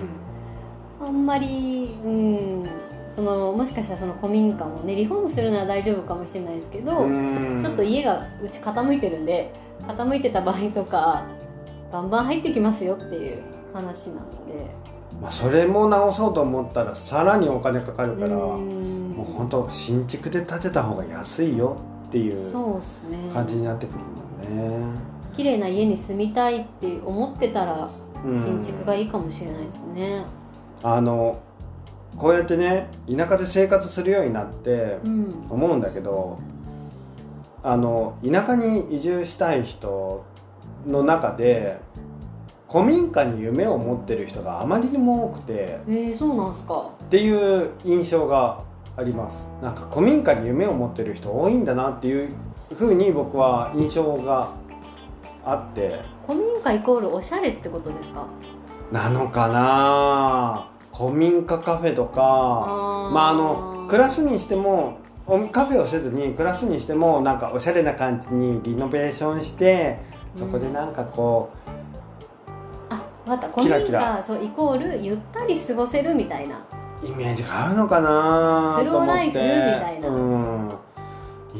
[0.99, 2.69] あんまりうん。
[3.09, 7.59] そのもしかしたらその古民家もねリフォームするなら大丈夫かもしれないですけど、うん。
[7.59, 9.51] ちょっと家がうち傾いてるんで
[9.87, 11.25] 傾いてた場合とか
[11.91, 13.41] バンバン入ってきますよっていう
[13.73, 14.87] 話なので。
[15.19, 19.13] まあ、それも直そうと思ったらさらにお金かかるからうん。
[19.17, 21.77] もう本当新築で建てた方が安いよ
[22.09, 22.53] っていう
[23.33, 24.99] 感じになってくるもんね、
[25.35, 27.89] 綺麗な家に住みたいって思ってたら
[28.23, 28.43] うん。
[28.43, 30.23] 新築がいいかもしれないですね
[30.83, 31.39] あの
[32.17, 35.45] こうやってね田舎で生活するようになってうん。
[35.49, 36.39] 思うんだけど
[37.63, 40.23] あの田舎に移住したい人
[40.85, 41.79] の中で
[42.69, 46.89] 古民家に夢を持ってる人があまりにも多くてえー、そうなんすか。
[47.05, 48.61] っていう印象が
[48.97, 49.47] あります。
[49.61, 52.29] なんか古民家に夢を持ってる人多いんだなっていう
[52.75, 54.49] ふうに僕は印象が
[55.45, 56.01] あって。
[56.25, 58.25] 古民家イコールおしゃれってことですか？
[58.91, 60.69] なのかな？
[60.95, 62.21] 古民家カフェとか
[63.11, 69.99] まああのクラスにしてもおカフェをせずにクラスにしてもなんかおしゃれな感じにリノベーションして
[70.35, 71.51] そこでなんかこ
[72.89, 73.61] あ分かった。
[73.61, 76.65] 古民家そうイコールゆったり過ごせるみたいな。
[77.03, 78.77] うイメージがあるのかな？
[78.79, 80.07] スローと思ってライフみたいな。
[80.07, 80.71] うん。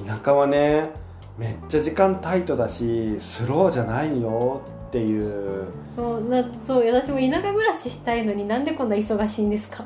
[0.05, 0.91] 田舎はね
[1.37, 5.65] めっちゃ時間タイトだしスローじゃないよっていう。
[5.95, 9.83] そうなそう私も田舎暮らししたいのになんでこんな忙しいんですか？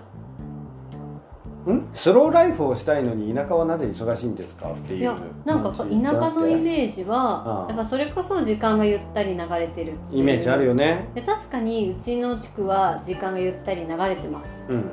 [1.70, 1.88] ん？
[1.94, 4.72] スローライフをしたいのに田舎はなぜ忙しいんですか？
[4.72, 11.10] っていういやなんか田舎のイメージはやっぱそれこそ時間がゆったり流れてるイメージあるよね。
[11.16, 14.50] で確かにうちの地区は時間がゆったり流れてます。
[14.70, 14.84] うん。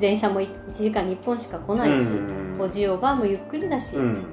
[0.00, 2.60] 電車も1時間に1本しか来ないし、うん。
[2.60, 4.24] おじおばあもゆっくりだし、うん。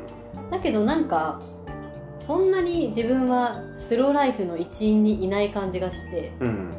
[0.50, 1.42] だけどなんか
[2.20, 6.74] そんなに自分はスローライフの一員にいない感じがしてうん。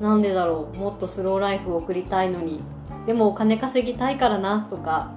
[0.00, 2.60] なんでだろうもっとスローライフを送りたいのに
[3.06, 5.12] でもお金稼ぎたいからなとか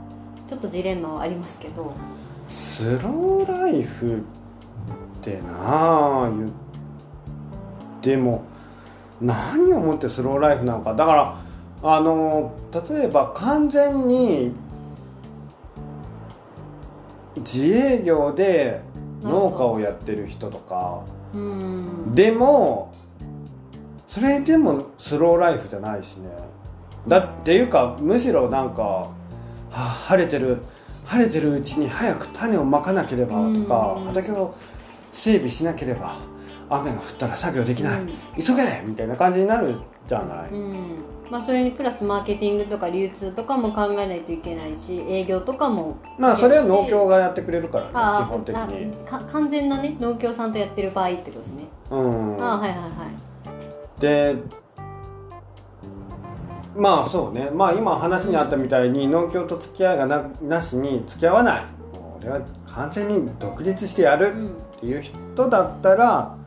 [0.47, 1.93] ちょっとジレンマはありますけど。
[2.47, 4.19] スローライフっ
[5.21, 6.51] てなあ言っ
[8.01, 8.43] ても
[9.21, 10.93] 何をもってスローライフなのか。
[10.93, 11.35] だから
[11.81, 12.53] あの
[12.89, 14.51] 例えば完全に
[17.37, 18.81] 自営業で
[19.23, 21.01] 農家をやってる人とか。
[21.33, 22.15] うん。
[22.15, 22.93] でも
[24.07, 26.29] それでもスローライフじゃないしね。
[27.07, 29.11] だっていうかむしろなんか、は
[29.71, 30.57] あ、晴れてる
[31.05, 34.05] 晴れてるうちに早く種をまかなければとかうん。
[34.05, 34.55] 畑を
[35.11, 36.15] 整備しなければ
[36.69, 38.09] 雨が降ったら作業できない、うん。
[38.41, 39.75] 急げみたいな感じになる
[40.07, 48.93] じゃない、うんまあ、それにプラスマーケティングとか流通とかも考えないといけないし営業とかもまあそれは農協がやってくれるからねあ基本的に。
[49.07, 52.43] 完全なね農協さんとやってる場合ってことですね、うん。
[52.43, 52.87] ああはいはいは
[53.97, 54.01] い。
[54.01, 54.35] で
[56.75, 57.49] まあそうね。
[57.51, 61.61] まあ今話にあったみたいに農協と付き合いがななしに付き合わない。
[61.93, 64.49] もう俺は完全に独立してやるうん。
[64.49, 66.37] っていう人だったら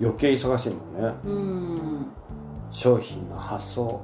[0.00, 1.14] 余計忙しいもんね。
[1.24, 2.21] うん
[2.72, 4.00] 商品の発送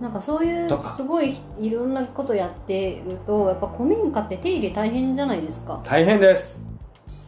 [0.00, 5.80] なんかそういうすごいいろんなことやってるとやっぱ古民家って手入れ大変じゃないですか。
[5.84, 6.64] 大変です、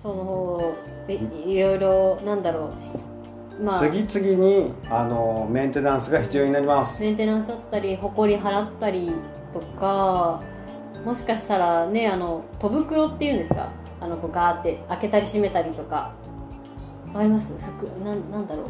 [0.03, 0.74] その
[1.07, 2.72] えいろいろなんだろ
[3.61, 3.78] うまあ。
[3.78, 7.01] 次々にあのメンテナンスが必要になります。
[7.01, 9.12] メンテナンスだったり埃払ったり
[9.53, 10.43] とか
[11.05, 13.70] もしかしたらねあの戸袋っていうんですか。
[14.01, 16.12] あのこうガーって開けたり閉めたりとか。
[17.12, 17.53] わかります？
[17.78, 18.66] 服なんなんだろう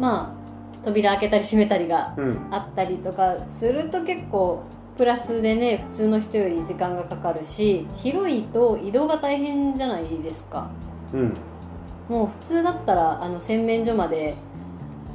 [0.00, 2.48] まあ扉開けたり閉めたりがうん。
[2.50, 4.62] あったりとかすると結構
[4.96, 10.70] プラスでね普通の人より時間がかかるし広いと移動が大変じゃないですか。
[11.12, 11.34] うん。
[12.08, 14.34] もう普通だったらあの洗面所まで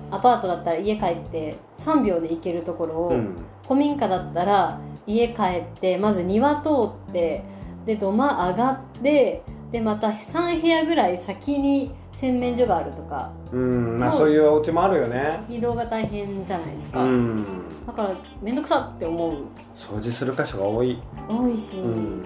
[0.09, 3.35] アパートだったら家帰って3秒で行けるところを、うん。
[3.63, 6.69] 古民家だったら家帰ってまず庭通
[7.09, 7.43] って
[7.85, 13.31] で土間上がってでまた3部屋ぐらい先に洗面所があるとか。
[13.51, 15.43] うんまあそういうお家もあるよね。
[15.47, 17.45] 移動が大変じゃないですうか、ん。
[17.85, 18.09] だから
[18.41, 19.33] 面倒くさって思う。
[19.75, 20.99] 掃除する箇所が多い。
[21.29, 22.25] 多いし、うん。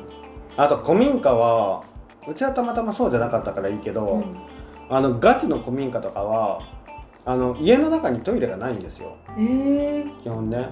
[0.56, 1.84] あと古民家は
[2.28, 4.38] うちはたまたまそうじゃなかったからいいけど、うん。
[4.90, 6.62] あのガチの古民家とかは
[7.26, 9.16] あの家の中にトイレがないんですよ。
[9.38, 10.70] えー、基本ね。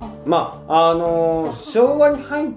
[0.00, 0.10] あ。
[0.26, 2.50] まああのー昭和に入っ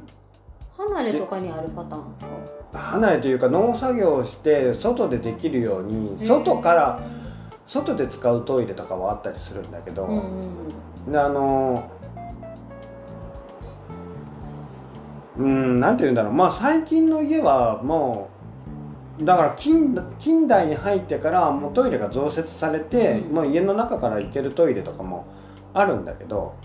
[0.77, 2.29] 離れとかにあるパターンですか？
[2.73, 7.01] 離れというか農作業をして外でできるように外から
[7.67, 10.07] 外で使うトイレとかはあったりするんだけど、
[11.07, 12.01] であのー
[15.37, 16.33] うんなんて言うんだろう。
[16.33, 18.29] まあ最近の家はも
[19.19, 23.35] うだから近近代に入ってからもうトイレが増設されて、うん。
[23.35, 25.25] もう家の中から行けるトイレとかも
[25.73, 26.55] あるんだけど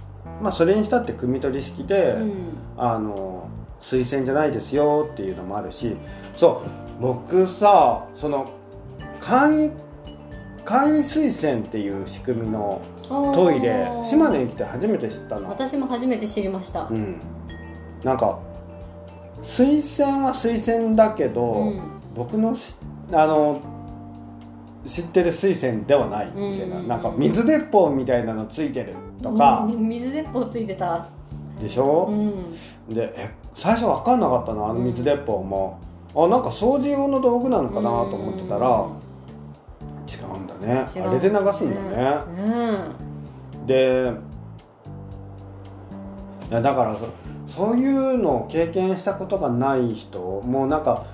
[0.42, 2.34] まあそれにしたって汲み取り式で、うん。
[2.76, 3.48] あの
[3.90, 5.96] 推薦じゃないですよっていうのもあるし
[6.36, 6.64] そ
[6.98, 8.50] う僕さその
[9.20, 9.72] 簡易
[10.64, 12.82] 簡易推薦っていう仕組みの
[13.32, 15.48] トイレ島根に来て初めて知ったの。
[15.48, 16.88] 私も初めて知りました。
[16.90, 17.20] うん。
[18.02, 18.40] なんか
[19.42, 21.80] 推薦は推薦だけど、うん。
[22.16, 22.74] 僕のし
[23.12, 23.60] あの
[24.84, 26.88] 知ってる推薦ではないみたいな、うん。
[26.88, 29.68] なんか水鉄砲みたいなのついてるとか。
[29.68, 29.88] うん。
[29.88, 31.06] 水鉄砲ついてた。
[31.60, 32.92] でしょ、うん。
[32.92, 35.80] でえ最初分かんなかったのあの水鉄砲も、
[36.14, 38.86] あなんか掃除用の道具なのかなと思ってたら、
[40.06, 40.86] 違うんだね。
[41.02, 43.66] あれで流すんだね、うん。
[43.66, 44.12] で
[46.50, 46.96] いやだから
[47.48, 51.04] そそういうのを経験したことがない人もうなんか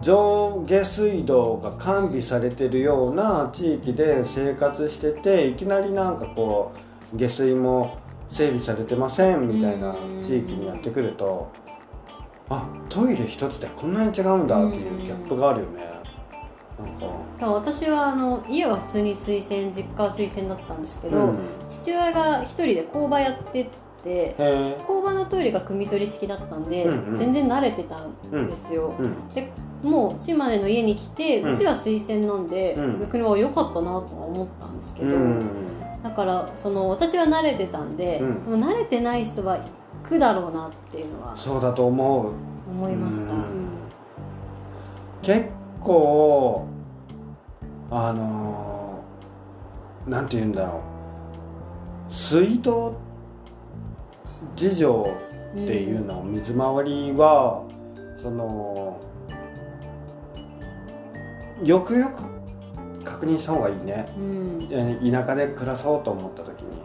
[0.00, 6.72] 上下水道が完備されてるような地域で生活してていきなりなんかこ
[7.12, 7.98] う下水も
[8.30, 11.52] 整備されてませんみたいな地域にやってくると
[12.50, 15.92] あトイレ一つでこんなに違うんだっていうギャップがあるよね。
[16.78, 17.06] なんか。
[17.38, 21.38] だから私はあの家は普通に推薦実家は推薦だったんですけど、うん。
[21.68, 23.70] 父親が一人で工場やって
[24.02, 24.34] て
[24.86, 27.18] 工場のトイレが汲み取り式だったんで、うんうん。
[27.18, 29.28] 全然慣れてたんですよ、うん。
[29.32, 29.48] で
[29.82, 31.54] もう島根の家に来てうん。
[31.54, 33.00] うちは推薦なんで、うん。
[33.00, 35.46] 逆には良かったなとは思ったんですけど、うん。
[36.02, 38.24] だからその私は慣れてたんで、う
[38.56, 38.60] ん。
[38.60, 39.58] もう慣れてない人は
[40.18, 42.32] だろうなっていうのはそうだと思う。
[42.70, 43.68] 思いました、うん。
[45.20, 45.46] 結
[45.80, 46.66] 構
[47.90, 50.80] あのーなんて言うんだろ
[52.08, 52.12] う。
[52.12, 52.94] 水道
[54.56, 55.08] 事情
[55.52, 57.62] っていうの、水回りは
[58.20, 59.00] その
[61.62, 62.22] よくよく
[63.04, 64.12] 確認した方がいいね。
[64.16, 64.68] うん。
[64.70, 66.82] えー田舎で暮らそうと思った時に。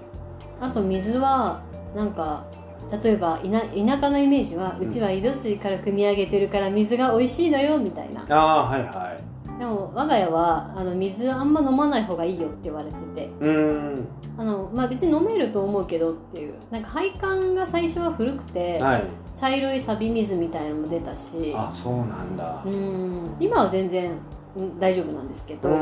[0.59, 1.61] あと水は
[1.95, 2.43] なんか
[2.91, 8.25] 例えば田田舎のイメージは、ううんちは井戸水から汲み上げてるから水が美味しいのよみたいな。
[8.29, 9.59] ああはいはい。
[9.59, 13.29] でも我が家はあの水あんま飲まない方がいいよって言われてて。
[13.39, 14.07] うーん。
[14.38, 16.53] あの、まあ、別に飲めると思うけどっていう。
[16.69, 19.03] なんか配管が最初は古くて、はい。
[19.35, 21.53] 茶色い錆水みたいなのも出たし。
[21.55, 22.61] あそうなんだ。
[22.65, 23.35] うん。
[23.39, 24.11] 今は全然
[24.55, 25.75] うん大丈夫なんですけうど、な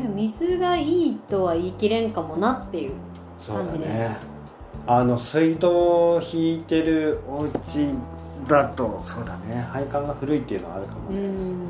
[0.00, 2.92] んか水がいいとは言い切れんかもなっていう
[3.46, 4.35] 感じです、ね
[4.86, 7.50] あの水道引いてるお家
[8.48, 9.66] だとそうだね。
[9.70, 11.66] 配管が古いっていうのはあるかもうね、ん。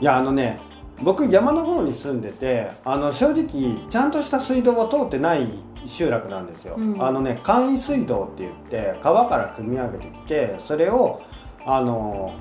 [0.00, 0.60] いやあのね
[1.02, 5.48] 僕山の方に住んでてあの正直ちゃんとした水道は通ってない
[5.86, 7.02] 集落なんですよ、うん。
[7.04, 8.54] あのね簡易水道って言っ
[8.94, 11.20] て川から汲み上げてきてそれを
[11.64, 12.32] あの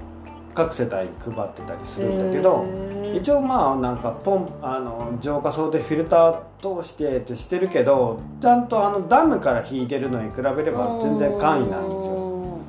[0.54, 2.66] 各世帯に配ってたりするんだけど、
[3.16, 12.60] 一応まあなんかポンあの浄化槽でフィルター通してってしてるけどちゃんとあのダムから引いてるのに比べれば全然簡易なんですよ。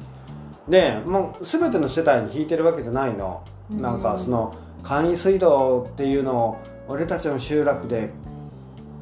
[0.69, 3.43] でもう全ての世帯に引いてるわけじゃないの。
[3.71, 3.83] うん。
[3.83, 6.57] なんかその簡易水道っていうのを
[6.89, 8.11] 俺たちの集落で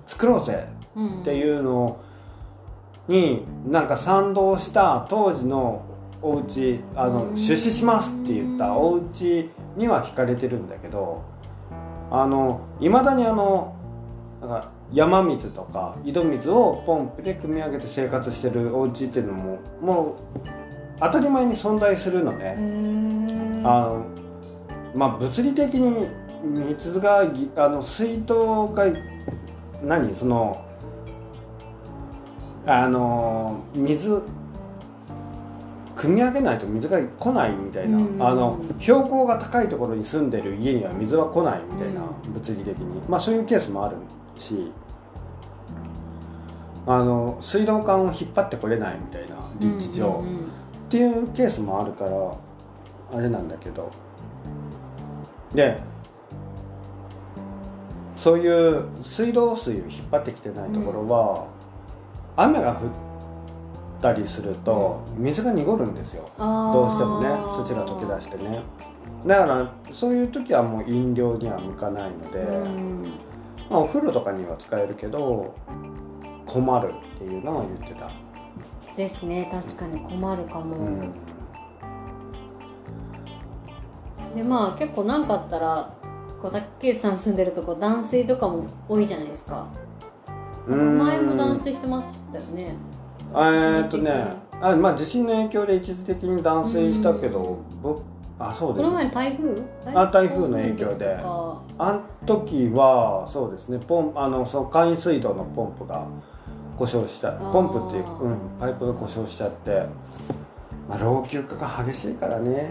[0.07, 0.66] 作ろうぜ
[0.97, 1.20] うん。
[1.20, 2.01] っていうの
[3.09, 5.84] になんか賛同した当時の
[6.22, 7.36] お家あのうん。
[7.36, 11.34] 出資しますって言ったお家には引かれてるんだけど
[12.17, 13.75] あのいまだにあの
[14.41, 20.15] なんか山水とか井戸水をポンプで汲み上げて生活してるお家っていうのももう
[21.01, 22.57] 当たり前に存在するのへね。
[22.59, 24.05] ーあの
[24.95, 26.07] まあ物理的に
[26.45, 28.85] 水がぎあの水道が
[29.83, 30.15] 何？
[30.15, 30.65] その
[32.65, 34.23] あの水
[35.97, 38.16] 汲み上げないと水が来ないみたいな、うん。
[38.20, 43.01] あの標高が高いところに住んでる家には水は来ないみたいな、う物理的に。
[43.09, 43.97] まあそういうケースもある
[44.38, 44.72] し。
[46.86, 50.45] あの水道管を引っ張ってこれないみたいな立地上、うんうんうん。
[50.45, 50.47] っ
[50.90, 52.34] ていうケースもあるから
[53.18, 53.90] あれなんだけど。
[55.55, 55.80] で
[58.16, 61.47] そういう水道水を引っ張ってきてないところは、
[62.36, 62.78] 雨が降っ
[64.05, 66.29] たりすると水が濁るんですよ。
[66.37, 68.63] どうしてもね土が溶け出してね。
[69.25, 73.15] だからそういう時はもう飲料には向かないので、うん。
[73.71, 75.55] まあ、お風呂とかには使えるけど
[76.45, 78.11] 困るっていうのは言ってた、
[78.95, 79.49] ですね。
[79.51, 81.15] 確かに困るかも、うん。
[84.37, 85.95] でまあ結構何かあったら
[86.43, 89.67] こう竹内さん住んでるとこ断水とかも多いじゃないですか。
[90.67, 92.75] うん前も断水してましたよね
[93.35, 94.26] えーっとね
[94.61, 98.03] あまあ地震の影響で一時的に断水したけど僕
[98.39, 99.62] あそうですこの前の台風？
[99.95, 101.18] あ台風の影響で。
[101.22, 106.07] ああん時はそうですねポンあのその簡易水道のポンプが
[106.76, 107.28] 故障した。
[107.28, 107.53] ー。
[107.53, 109.87] ポンプっていう、うん、パイプが故障しちゃって、
[110.89, 112.70] まあ、老朽化が激しいからね。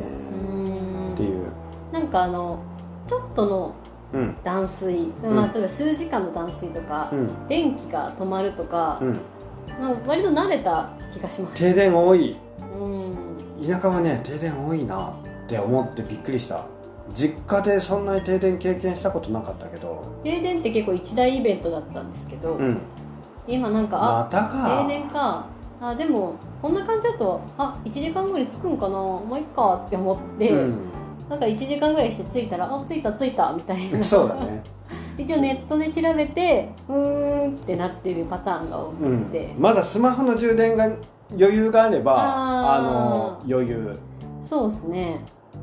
[0.51, 1.47] うんっていう。
[1.91, 2.59] なんかあの
[3.07, 3.74] ちょっとの
[4.14, 4.36] うん。
[4.43, 5.11] 断水、ん。
[5.24, 7.47] まあ、例えば数時間の断水とか、うん。
[7.47, 9.20] 電気が止まるとかう、ん
[9.80, 11.61] まあ、割と慣れた気がします。
[11.61, 12.38] 停電多い。
[12.80, 13.68] うん。
[13.68, 15.09] 田舎はね停電多いな
[15.45, 16.66] って思ってびっくりした。
[17.14, 20.03] 実家でそんなに停電経験したことなかったけど。
[20.24, 22.78] 停電って結構一大イベントだったんですけど、うん。
[23.47, 24.86] 今なんか、まあたか。
[24.88, 25.45] 停電か。
[25.82, 28.91] あでもこんな感じだとあ1時間後に着くんかな。
[28.95, 30.76] もういっかって思って、うん。
[31.30, 34.01] なんか1時間ぐらいして着いたらあ着いた着いたみたいな。
[34.03, 34.64] そうだね
[35.18, 39.26] 一応ネットで調べてうーんってなってるパターンが多くうん。
[39.26, 40.86] て、まだスマホの充電が
[41.32, 42.16] 余裕があれば
[42.76, 43.97] あの余裕。
[44.43, 45.20] そうですね。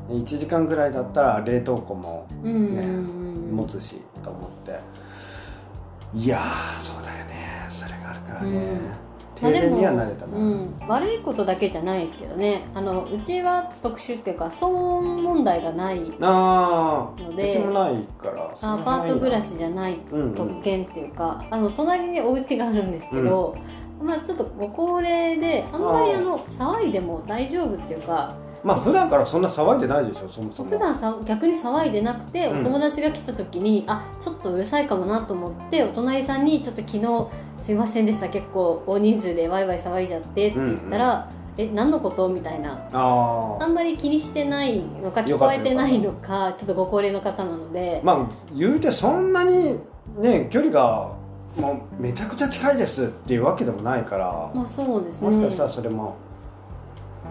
[0.09, 2.87] 1時間ぐらいだったら冷凍庫もうんうんねう
[3.53, 3.57] ん。
[3.57, 4.79] 持つしと思って。
[6.15, 7.67] いやーそうだよね。
[7.69, 8.79] それがあるからね、
[9.41, 12.63] 停電には慣れたな、うん、悪いことだけじゃないですけどね。
[12.75, 23.57] あのうちは特殊っていうか騒音問題がないのでうちもないからそアパート暮らししじゃないうんうん特権っていうか、あの隣にお家があるんですけど、
[24.01, 30.71] まあちょっとご高齢であんまりあの騒いでも大丈夫っていうかまあ普段からそんな騒いでないでしょそもそも。
[30.71, 32.65] 普段さ逆に騒いでなくておうん。
[32.65, 37.27] 友達が来た時に、あちょっとうるさいかもなと思ってお隣さんに「ちょっと昨日
[37.59, 42.73] すいませんでした結構大人数でワイワイ騒いじゃって」って言ったら「え何のこと?」みたいな。
[42.93, 49.79] あああんまり気にしてないのか聞こえてないのかちょっとご高齢の方なので、まあ言うてそんなに
[50.19, 51.11] ね距離が
[51.59, 55.29] もうめちゃくちゃ近いですっていうわけでもないから、まあそうですね。
[55.29, 56.15] もしかしたらそれも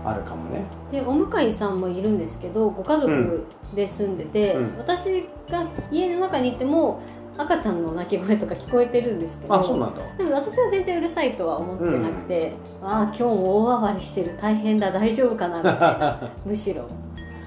[0.05, 0.65] あるかもね。
[0.91, 3.45] でお向かいさんもいるんですけどご家族
[3.75, 4.77] で住んでて、うん。
[4.77, 7.01] 私が家の中にいても
[7.37, 10.01] 赤ちゃんの泣き声とか聞こえてるんですけどあそうなんだ。
[10.17, 14.37] でも私は全然うるさいとは思ってなくて、ああ今日も大暴れしてる。
[14.41, 14.91] 大変だ。
[14.91, 16.89] 大丈夫かなみたいなむしろ。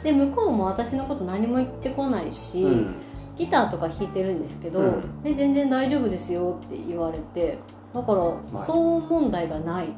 [0.02, 2.94] で向こうも私のこと何も言ってこないし、うん。
[3.36, 5.22] ギターとか弾いてるんですけど、うん。
[5.22, 7.58] で全然大丈夫ですよって言われて
[7.94, 8.18] だから
[8.52, 8.66] まあ。
[8.66, 9.88] 騒音問題がない、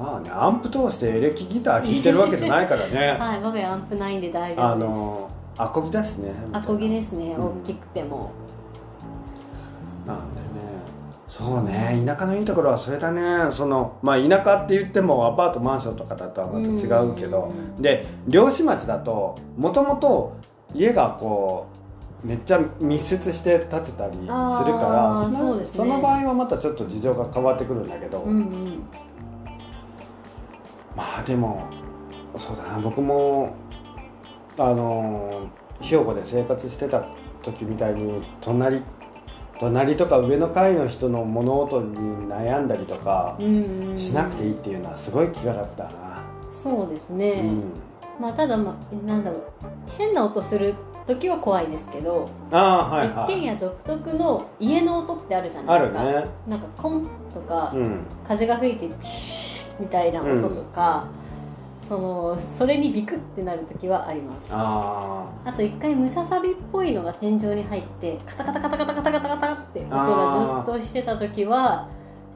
[0.00, 3.16] まあねアンプ通してエレキギター弾いてるわけじゃないからね。
[3.20, 4.88] はい我が家アンプないんで大丈あ夫です。
[4.88, 5.28] の
[5.58, 7.44] アコギだしねアコギですね、うん。
[7.44, 8.30] 大きくても。
[10.06, 10.48] なんでね。
[11.28, 13.52] そうね田舎のいいところはそれだね。
[13.52, 17.52] そのまあ田舎って言ってもアパートマンションとかだとはまた違うけど。
[17.54, 20.32] うんで漁師町だともともと
[20.74, 21.66] 家がこ
[22.24, 25.66] うめっちゃ密接して建てたりするからそのね。
[25.66, 28.82] その場合はまたちょっと事情が変わってくるんだけど、うんうん
[31.00, 31.66] まあでも
[32.36, 32.78] そうだな。
[32.78, 33.54] 僕も
[34.58, 35.48] あの
[35.80, 37.02] 兵庫で生活してた
[37.42, 38.82] 時みたいに隣
[39.58, 41.96] 隣とか上の階の人の物音に
[42.28, 43.34] 悩んだりとか
[43.96, 46.22] しなくていいっていうのはすごい気が楽だな、
[46.52, 47.72] そうですね、うん、
[48.20, 49.42] まあただまあなんだろう。
[49.96, 50.74] 変な音する
[51.06, 53.32] 時は怖いですけど、ああはいはい。
[53.32, 56.00] 一軒家独特の家の音ってあるじゃないですか。
[56.00, 56.26] あるね。
[56.46, 58.00] なんかコンとか、うん。
[58.26, 61.08] 風が吹いてピシッみたいな音とか、
[61.80, 64.48] そのそれにビクってなる時はあります。
[64.50, 71.88] ああと一回ムササビっぽいのが天井に入ってカタカタカタカタカタカタカタって音がずっとしてた時は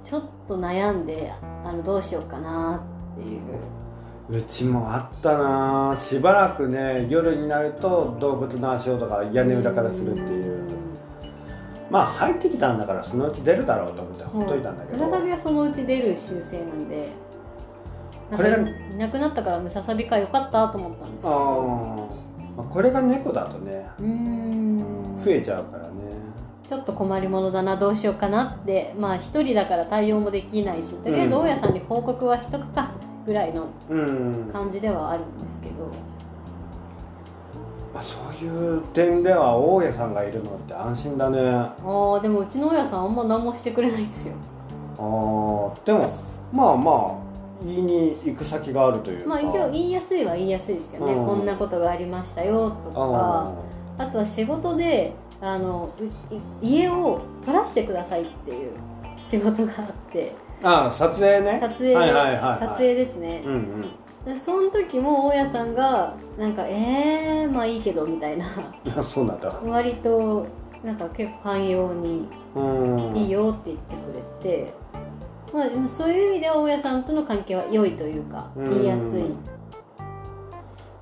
[0.05, 1.33] ちょっと悩んで
[1.65, 2.83] あのどうしようかな
[3.15, 3.41] っていう
[4.31, 10.65] うちもあったなしばらくね夜になると動物の足音が屋根裏からするっていう
[11.91, 17.13] まあ入ってきたんだからそのうち出るだろうと思ってほっといたんだけど、ムササビはそのうち出る習性なんで
[18.31, 25.21] これがいなくなったからムササビかよかったと思ったんですけあどー、まあこれが猫だとねうーん。
[25.25, 25.91] 増えちゃうからね。
[26.67, 32.91] ちょっと困りものだなどうしようかなってまあ一人だから対応もできないしとりあえず大家さんに報告はしとくか
[33.27, 33.67] ぐらいの
[34.53, 35.75] 感じではあるんですけど。
[37.97, 41.39] あ、そういう点では大家さんがいるのって安心だね。
[41.49, 44.35] あああでもうちの大家さんあんま何もしてくれないですよ。
[44.99, 45.87] ー。
[45.87, 46.13] でも
[46.53, 47.24] まあまあ
[47.65, 49.31] 言いに行く先があるというか。
[49.31, 51.27] まあ一応言いやすいは言いやすいですけどね、うん。
[51.27, 53.57] こんなことがありましたよと
[53.97, 55.91] あかあとは仕事であの
[56.63, 58.73] 家を撮らせてくださいっていう
[59.19, 60.35] 仕事があって。
[60.63, 61.59] ーあー撮影ね。
[61.61, 62.61] 撮影、はいはいはいはい。
[62.61, 63.43] 撮影ですね。
[63.45, 64.35] う、んうん。
[64.35, 68.47] でその時も大家さんがなんか「えー、まあいいけど」みたいな。
[68.97, 69.53] あ そうなんだ。
[69.67, 70.47] 割と
[70.83, 72.61] なんか結構寛容にう
[73.13, 73.17] ん。
[73.17, 74.73] いいよって言ってくれて、
[75.53, 78.71] まあ、そういう意味では大家さんとの関係は良いというかうん。
[78.71, 79.23] 言いやすい。
[79.23, 79.25] い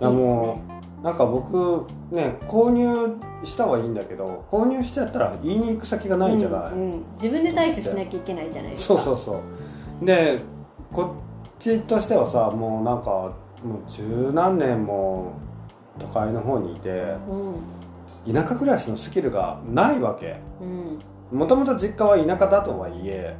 [0.00, 0.60] やも
[1.00, 7.04] うなんか僕ね購入したはいいんだけど購入しちゃったら言いに行く先がないじゃない、うんうん。
[7.14, 8.94] 自分で対処しなきゃいけないじゃないですか。
[8.94, 9.42] そうそうそ
[10.02, 10.04] う。
[10.04, 10.40] で
[10.92, 13.10] こっちとしてはさもうなんか
[13.64, 15.32] もう十何年も
[15.98, 18.34] 都会の方にいてうん。
[18.34, 20.36] 田舎暮らしのスキルがないわけ。
[20.60, 20.64] う
[21.34, 21.38] ん。
[21.38, 23.34] もともと実家は田舎だとはいえ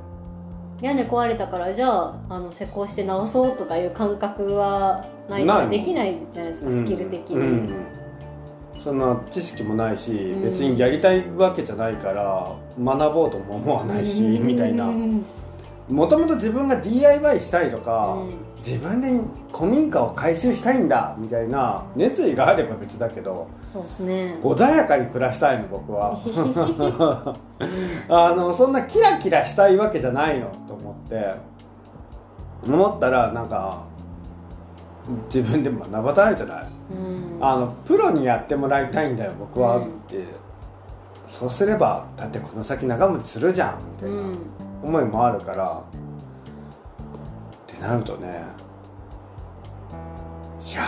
[0.82, 8.82] 屋根壊れたからじゃああの施工して直そうとかいう感覚はないないのできないじゃないですかスキル的に、うんうん。
[8.82, 10.42] そんな知識もないし、ん。
[10.42, 14.86] 別にやりたいわけじゃないから学ぼうとも思わないし、みたいな。
[14.86, 15.24] うん
[15.88, 19.08] もともと自分が DIY したいとか、うん自分で
[19.52, 24.38] 古民家を改修したいんだみたいな熱意があれば別だけどそうですね。
[24.42, 26.20] 穏やかに暮らしたいの僕は。
[28.08, 31.34] あのそんなキラキラしたいわけじゃないのと思って。
[32.64, 33.82] 思ったらなんか
[35.32, 36.66] 自分で学ばないじゃない。
[36.92, 37.44] うん。
[37.44, 39.82] あのプロにやってもらいたいんだよ僕はうん。
[39.84, 40.24] って、
[41.26, 44.38] そうすればだってこの先長持ちするじゃんみたいなうん。
[44.82, 45.66] 思いもあるから。
[45.66, 46.11] って
[47.82, 48.44] なるとね
[50.70, 50.84] いやー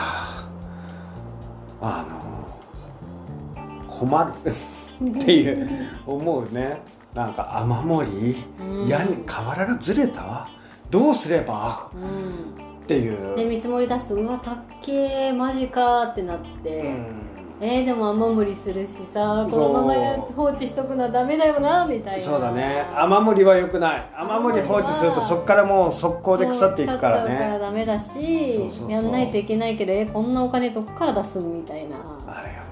[1.80, 4.51] あの困る。
[5.18, 5.68] っていう
[6.07, 6.80] 思うね。
[7.14, 8.88] なんか雨漏りうん。
[8.88, 10.49] 屋根瓦がずれた
[10.90, 11.90] どうすれば？
[11.95, 12.78] うん。
[12.82, 13.36] っていう。
[13.36, 22.23] で見積もり出すとうわたっけーマジかーってなって、うんえー、でも雨漏りするしさこのままや放置しとくのはダメだよなみたいな。
[22.23, 22.85] そうだね。
[22.95, 24.11] 雨漏りは良くない。
[24.15, 31.97] 雨漏り放置するとそこからもう速攻で腐っていくから腐っちゃうからねダメだしやんないといけないけどえこんなお金どっから出すみたいな。
[32.27, 32.65] あれ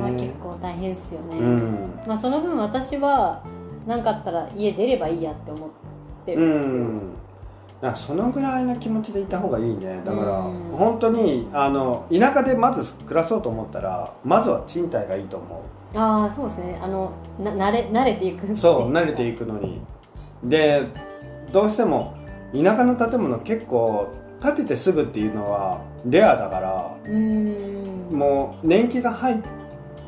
[0.00, 2.00] まあよね結構大変ですよね、うん。
[2.06, 3.44] まあその分私は
[3.86, 5.70] 何かあったら家出ればいいやって思っ
[6.26, 7.12] てうるんですよ、んなん
[7.88, 10.02] かそのぐらいの気持ちでいた方がいいね。
[10.04, 10.62] だからうん。
[10.72, 15.62] 本当にあの田舎でまず暮らそうと思ったらまずは賃貸がいいと思
[15.94, 16.78] ああそうですね。
[16.82, 18.52] あのな慣れ慣れていく。
[18.52, 19.80] うそう慣れていくのに。
[20.44, 20.86] で
[21.52, 22.14] どうしても
[22.52, 24.08] 田舎の建物結構
[24.42, 27.10] 建ててすぐっていうのはレアだからう
[28.14, 29.38] もう年季が入っ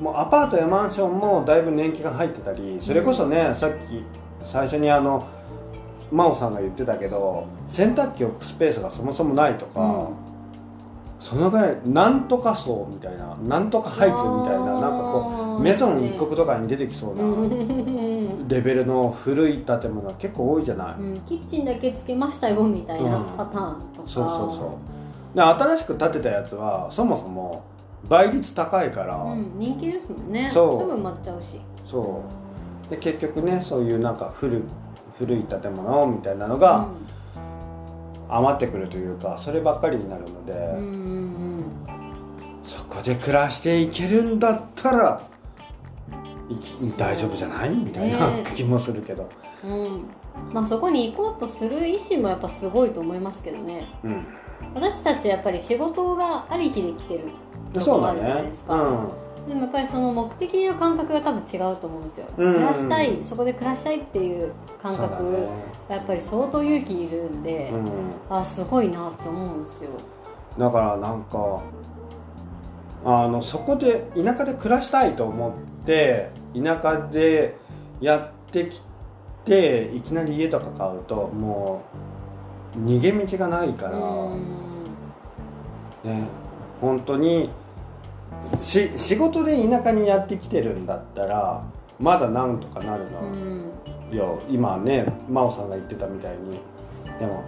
[0.00, 4.04] もうアパートやマンションもだいぶ年季が入ってたりそれこそね、さっき
[4.42, 5.26] 最初にあの
[6.12, 10.08] 真央さんが言ってたけど洗濯機置くスペースがそもそもないとか、うん。
[11.18, 18.48] そのぐらいなんとか層みたいななんとかハイツみたいななんかこうメゾン一国とかに出てきそうなうん。
[18.48, 21.20] レベルの古い建物が結構多いじゃない、うん。
[21.20, 24.78] キッチンだけつけましたよみたいなパターンとか、そうそうそ
[25.32, 25.36] う。
[25.36, 27.62] で新しく建てたやつはそもそも
[28.08, 30.50] 倍率高いから、うん、人気ですもんね。
[30.50, 31.60] すぐ埋まっちゃうし。
[31.86, 32.22] そ
[32.86, 32.90] う。
[32.90, 34.62] で結局ねそういうなんか古
[35.18, 36.88] 古い建物みたいなのが
[38.28, 40.52] 余ってくるというかそればっかりになるので、
[42.64, 45.22] そこで暮らしていけるんだったら
[46.96, 47.74] 大丈夫じゃない？
[47.74, 48.44] みたいな、ね。
[48.54, 49.30] 気もするけど、
[49.64, 50.04] うん。
[50.52, 53.86] まあそこに行こうとする意思もやっぱすごいと思いますけどね。
[54.02, 54.26] うん、
[54.74, 57.24] 私たちやっぱり仕事がありきで来てる
[57.72, 58.74] とこそうだろあるじゃないねですか、
[59.48, 62.52] でもやっぱりその目的の感覚が多分違うと思うんですよ、うん。
[62.54, 65.46] 暮らしたいそこで暮らしたいっていう感覚そうだね。
[65.88, 69.90] やっぱり相当勇気いるんで、うん、あすごいなって思うんですよ。
[70.58, 71.60] だからなんか
[73.04, 75.48] あのそこで田舎で暮らしたいと思
[75.82, 77.56] って田舎で
[78.00, 78.80] やってき
[79.44, 81.82] ていきなり家とか買うとも
[82.76, 84.40] う逃げ道がないから、うん。
[86.04, 86.28] ね
[86.80, 87.50] 本当に
[88.60, 91.62] し仕事で田舎にやってきてるんだったら
[91.98, 94.16] まだなんとかなるの、うん。
[94.16, 96.60] よ今ね真央さんが言ってたみたいに。
[97.18, 97.44] でも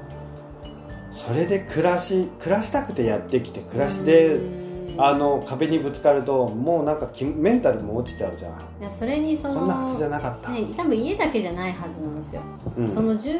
[1.12, 4.64] それで暮らし暮らしたくてやってきて暮らしで、うん。
[4.96, 8.52] あの壁にぶつかるともうなんかきメンタルも落ちちゃうじゃん。
[8.80, 12.42] いやそれにそのそんなはずじゃなかった、ね、多分家だけじゃないはずなんですよ、
[12.78, 12.88] うん。
[12.88, 13.36] その住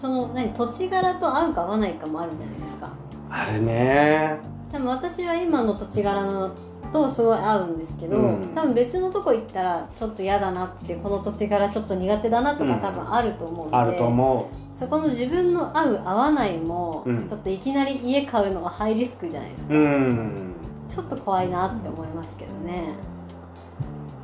[0.00, 2.92] その何土地柄と合うか合わないかもあるじゃないですか。
[3.28, 4.38] あるね。
[4.70, 6.52] 多分私は今の土地柄の
[6.94, 8.52] とすごい合うんですけど、うん。
[8.54, 12.80] 多分別のとこ行ったらちょっと嫌だなってこの土地柄ちょっと苦手だなとかうん。
[12.80, 20.52] 多分あると思うんで、あると思そこの自分の合う合わないも、うんちょっといきなり家買うのはハイリスクじゃないですか、ううん。
[20.88, 22.94] ちょっと怖いなって思いますけどね。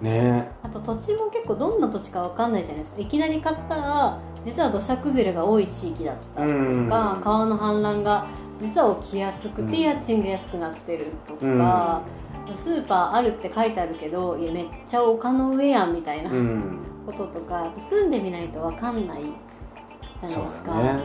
[0.01, 0.49] ね。
[0.63, 3.01] あと土地も結構どんな土地かわかんないじゃないですか。
[3.01, 6.89] いきなり買ったら実は土砂崩れが多い地域だったとか、うん。
[6.89, 8.27] 川の氾濫が
[8.61, 9.71] 実は起きやすくうん。
[9.71, 12.03] て家賃が安くなってるとか、
[12.57, 16.79] スーパーあるって書いてあるけどいやめっちゃ丘の上やんみたいなうん。
[17.07, 19.23] こととか住んでみないとわかんない
[20.21, 21.01] じゃないですか、だね。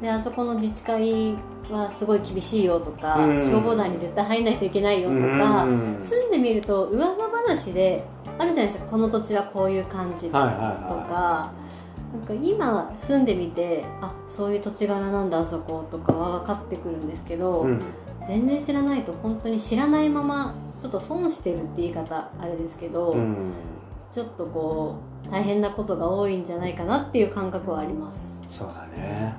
[0.00, 1.34] であそこの自治会
[1.70, 3.42] はすごい厳しいよとか、うん。
[3.42, 8.04] 消防団に絶対入んないといけないよとか、うん住んでみると噂話で
[8.38, 8.90] あるじゃないですか。
[8.90, 11.52] この土地はこういう感じとか、はいはいは
[12.12, 17.82] なんか今住んでみてあそういう土地柄なんだあそことかは分かってくるんですけど、うん。
[18.28, 23.52] 全然知らないと本当に知らないままちょっと損してるって言い方あれですけど、うん。
[24.10, 28.42] ちょっとこう大変なことが多いんじゃないかなっていう感覚はあります。
[28.46, 29.34] そうだね。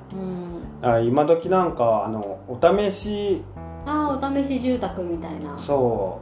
[0.82, 3.44] うん、今時なんかあのお試し
[3.86, 5.56] ああお試し住宅みたいな。
[5.60, 6.20] そ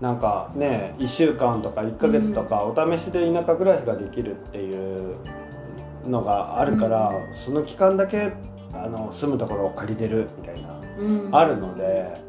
[0.00, 0.02] う。
[0.02, 5.16] なんかね1週間とか1ヶ月とかお試しで田舎暮らしができるっていう
[6.06, 7.12] のがあるから、
[7.44, 8.32] その期間だけ
[8.72, 11.28] あの住むところを借りてるみたいな、うん。
[11.32, 12.27] あるので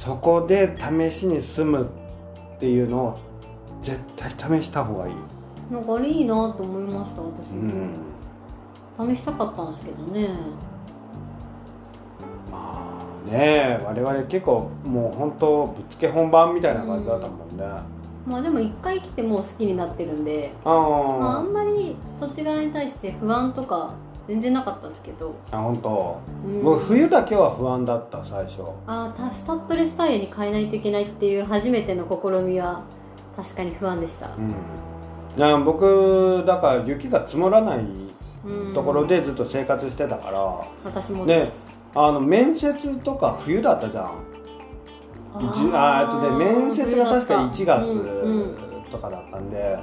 [0.00, 1.84] そこで試しに住む
[2.56, 3.18] っていうのを
[3.82, 5.14] 絶対試した方がいい、
[5.70, 7.52] なんかあれいいなと思いました私う
[8.96, 10.28] も、ん、試したかったんですけどね。
[12.50, 12.94] ま
[13.28, 17.64] あね我々結構もう本当ぶっつけ本番みたいな感じだったもんね、
[18.26, 23.92] まあでも一回来てもう好きになってるんで、あまあ、ああんまり土地柄に対して不安とか
[24.28, 26.62] 全然なかったですけど、あ本当、うん。
[26.62, 28.62] 僕冬だけは不安だった最初。
[28.86, 32.84] ああスタッドレスタイヤに変えないといけないっていう初めての試みは
[33.36, 35.64] 確かに不安でした、うん。
[35.64, 37.84] 僕だから雪が積もらない
[38.44, 38.74] うん。
[38.74, 40.40] ところでずっと生活してたから、
[40.84, 41.50] 私もでね
[41.94, 44.12] あの面接とか冬だったじゃん。
[45.54, 48.56] じあーえっとね面接が確か1月うんうん。
[48.90, 49.78] とかだったんで、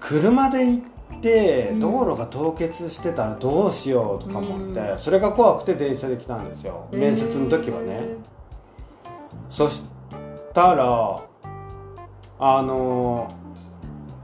[0.00, 0.93] 車で行って
[1.30, 1.80] うん。
[1.80, 6.88] 道路が凍結してたらどうしようとか思って、うそれが怖くて電車で来たんですよ。
[6.92, 8.02] 面接の時はね、
[9.50, 9.82] そし
[10.52, 11.22] たら
[12.38, 13.32] あの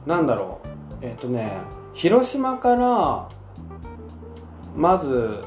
[0.06, 0.60] なんだろ
[1.02, 1.06] う。
[1.06, 1.58] えっとね
[1.94, 3.28] 広島から
[4.76, 5.42] まず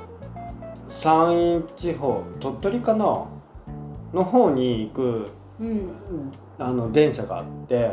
[0.89, 3.25] 山陰地方鳥取かな？
[4.13, 5.27] の方に行く
[5.59, 5.89] うん。
[6.59, 7.91] あの電車があって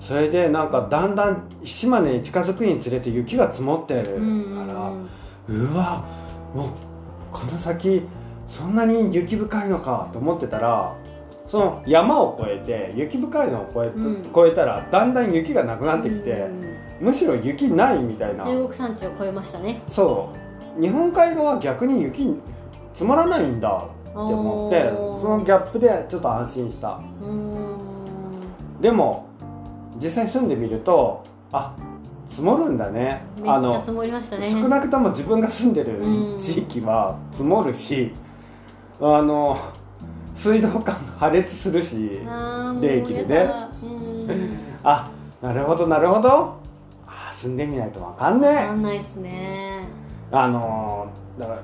[0.00, 4.92] それでなんかだんだん島根に近づくにつれて雪が積もってるから、
[5.48, 6.04] うわ
[6.54, 6.68] もう
[7.32, 8.02] この先
[8.48, 10.94] そんなに雪深いのかと思ってたら
[11.48, 14.20] その山を越えて雪深いのを越え,、うん。
[14.30, 16.30] 越えたらだんだん雪がなくなってきて、
[17.00, 17.06] うん。
[17.06, 18.44] むしろ雪ないみたいな。
[18.44, 19.80] 中国山地を超えましたね。
[19.88, 20.32] そ
[20.76, 20.82] う。
[20.82, 22.34] 日本海側逆に雪
[22.94, 27.00] 積もらないんだって思ってそのギャップでちょっと安心した。
[28.80, 29.26] でも
[30.00, 31.74] 実際住んでみるとあ
[32.28, 33.22] 積もるんだね。
[33.44, 34.50] あのりましたね。
[34.50, 36.38] 少なくとも自分が住んでるうん。
[36.38, 38.12] 地域は積もるし、
[39.00, 39.56] あの
[40.34, 42.20] 水道管破裂するし
[42.80, 43.48] 冷気でね。
[43.82, 44.58] うん。
[44.82, 46.56] あなるほどなるほど。
[47.06, 49.88] あ住んでみないとわかんねわかえんないですね。
[50.32, 51.06] あの
[51.38, 51.62] だから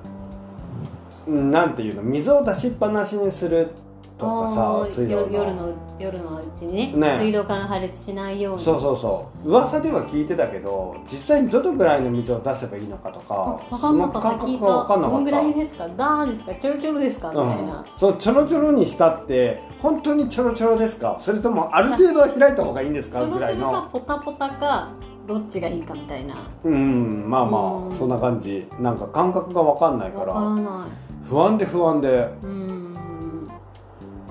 [1.27, 3.71] うんなんていうの水を出しっぱなしにする
[4.23, 5.33] とかあさー水道の。
[5.33, 7.19] 夜夜の夜のうちにねね。
[7.19, 8.65] 水道管が破裂しないように。
[8.65, 9.49] そうそうそう。
[9.49, 13.23] 噂では聞いてたけど実際にどのぐらいの水を出せばいいのかとあ
[13.71, 14.29] か分かんなかった。
[14.47, 15.13] 聞い覚が分かんなた。
[15.13, 15.89] どんぐらいですか？
[15.97, 16.55] ダーですか？
[16.55, 17.29] ちょろちょろですか？
[17.31, 21.17] みたいな、うん、そうちょろちょろにしたって本当にちょろちょろですか？
[21.21, 23.21] それともある程度は開いた方がいいんですか？
[23.21, 23.73] ちょろちょろぐらいの。
[23.73, 24.93] かポタポタか
[25.27, 26.37] どっちがいいかみたいな。
[26.65, 27.89] うんまあまうん。
[27.89, 28.67] あそんな感じ。
[28.81, 30.35] なんか感覚が分かんないから。
[31.29, 32.09] 不安で不安で。
[32.09, 32.11] い
[32.45, 32.82] うん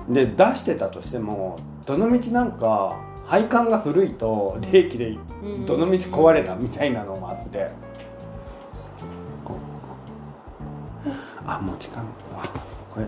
[0.08, 5.66] で出してたとしてもどの道なんか配管が古いと冷気でうん。
[5.66, 7.92] どの道壊れたみたいなのもあって。
[11.46, 12.48] あもう時間あ
[12.90, 13.06] これ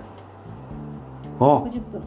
[1.39, 2.03] あ60分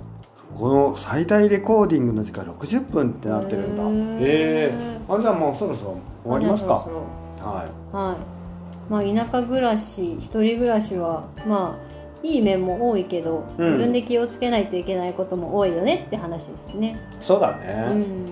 [0.58, 3.84] この最大レコーディングの時間60分ってなってるんだ
[4.26, 13.65] ええあじゃあもうそろそろ終わりますかははいまあ田舎暮らし一人暮らしはまあいい面も多いけど、うん。
[13.65, 16.97] 自分で気をつけないといけないことも多いよねって話ですね。
[17.20, 18.26] いそうだうね、ん。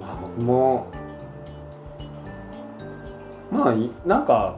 [0.00, 0.86] まあ、僕も
[3.50, 4.56] まあいなんか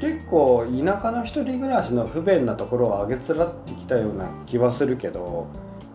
[0.00, 5.46] 結構田舎の一人暮らしの不便なところを上げつらってきたような気はするけど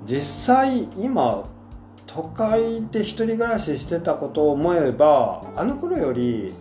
[0.06, 1.44] 実際今
[2.06, 6.54] 都会で一人暮らししてたことを思えばあの頃より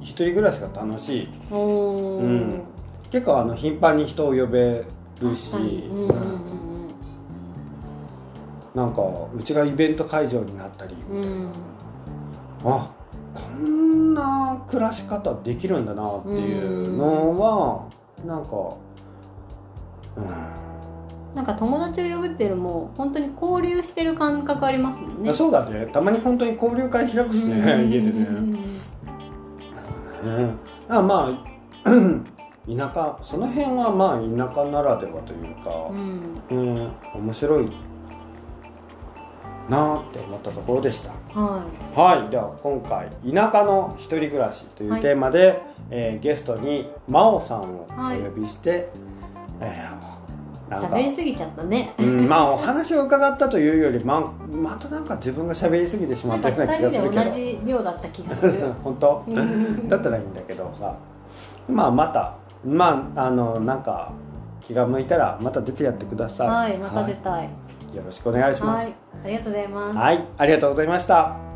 [0.00, 1.28] 一人暮らしが楽しい。
[1.50, 2.62] うん
[3.12, 4.86] 結構あの頻繁に人を呼べ
[5.20, 6.42] るし、うんうんうん
[8.74, 9.02] なんか
[9.34, 11.48] うちがイベント会場になったりうんうん。
[12.64, 12.90] あ
[13.34, 17.86] こんな暮らし方できるんだなっていうのは
[18.24, 18.76] なんか
[20.16, 21.34] うん。
[21.36, 25.34] なんか友達を呼ぶっていうのも本当に交流してる感覚ありますもんね。
[25.34, 25.84] そうだね。
[25.92, 28.26] たまに本当に交流会開くしねうん家でね。
[30.24, 30.58] うん
[30.88, 31.28] あま
[31.84, 31.90] あ
[32.66, 36.42] 田舎その辺はまあ田舎ならではというかうん。
[36.50, 37.70] うん面白い。
[39.68, 41.10] なーって思ったところでした。
[41.34, 45.60] ははいでは今回「田舎の一人暮らし」というテーマで、
[45.90, 48.88] えーゲストに真央さんをおはい呼びして、
[49.60, 50.12] えーい
[50.72, 51.94] なんか喋りすぎちゃったね。
[51.98, 57.24] うん、まあお話を伺ったというよりままたなんか自分が喋りすぎてしまったような気が2人するけど。
[57.24, 58.72] で同じ量だった気がする。
[58.82, 59.24] 本当？
[59.26, 59.88] うん。
[59.88, 60.94] だったらいいんだけどさ。
[61.68, 62.34] まあまた
[62.64, 64.12] まああのなんか
[64.60, 66.48] 気が向いたらまた出てやってください。
[66.48, 67.48] はいまた出はたい。
[67.92, 67.96] い。
[67.96, 68.84] よろしくお願いします。
[68.84, 68.94] はい
[69.24, 69.96] ありがとうございます。
[69.98, 71.51] はい、ありがとうございました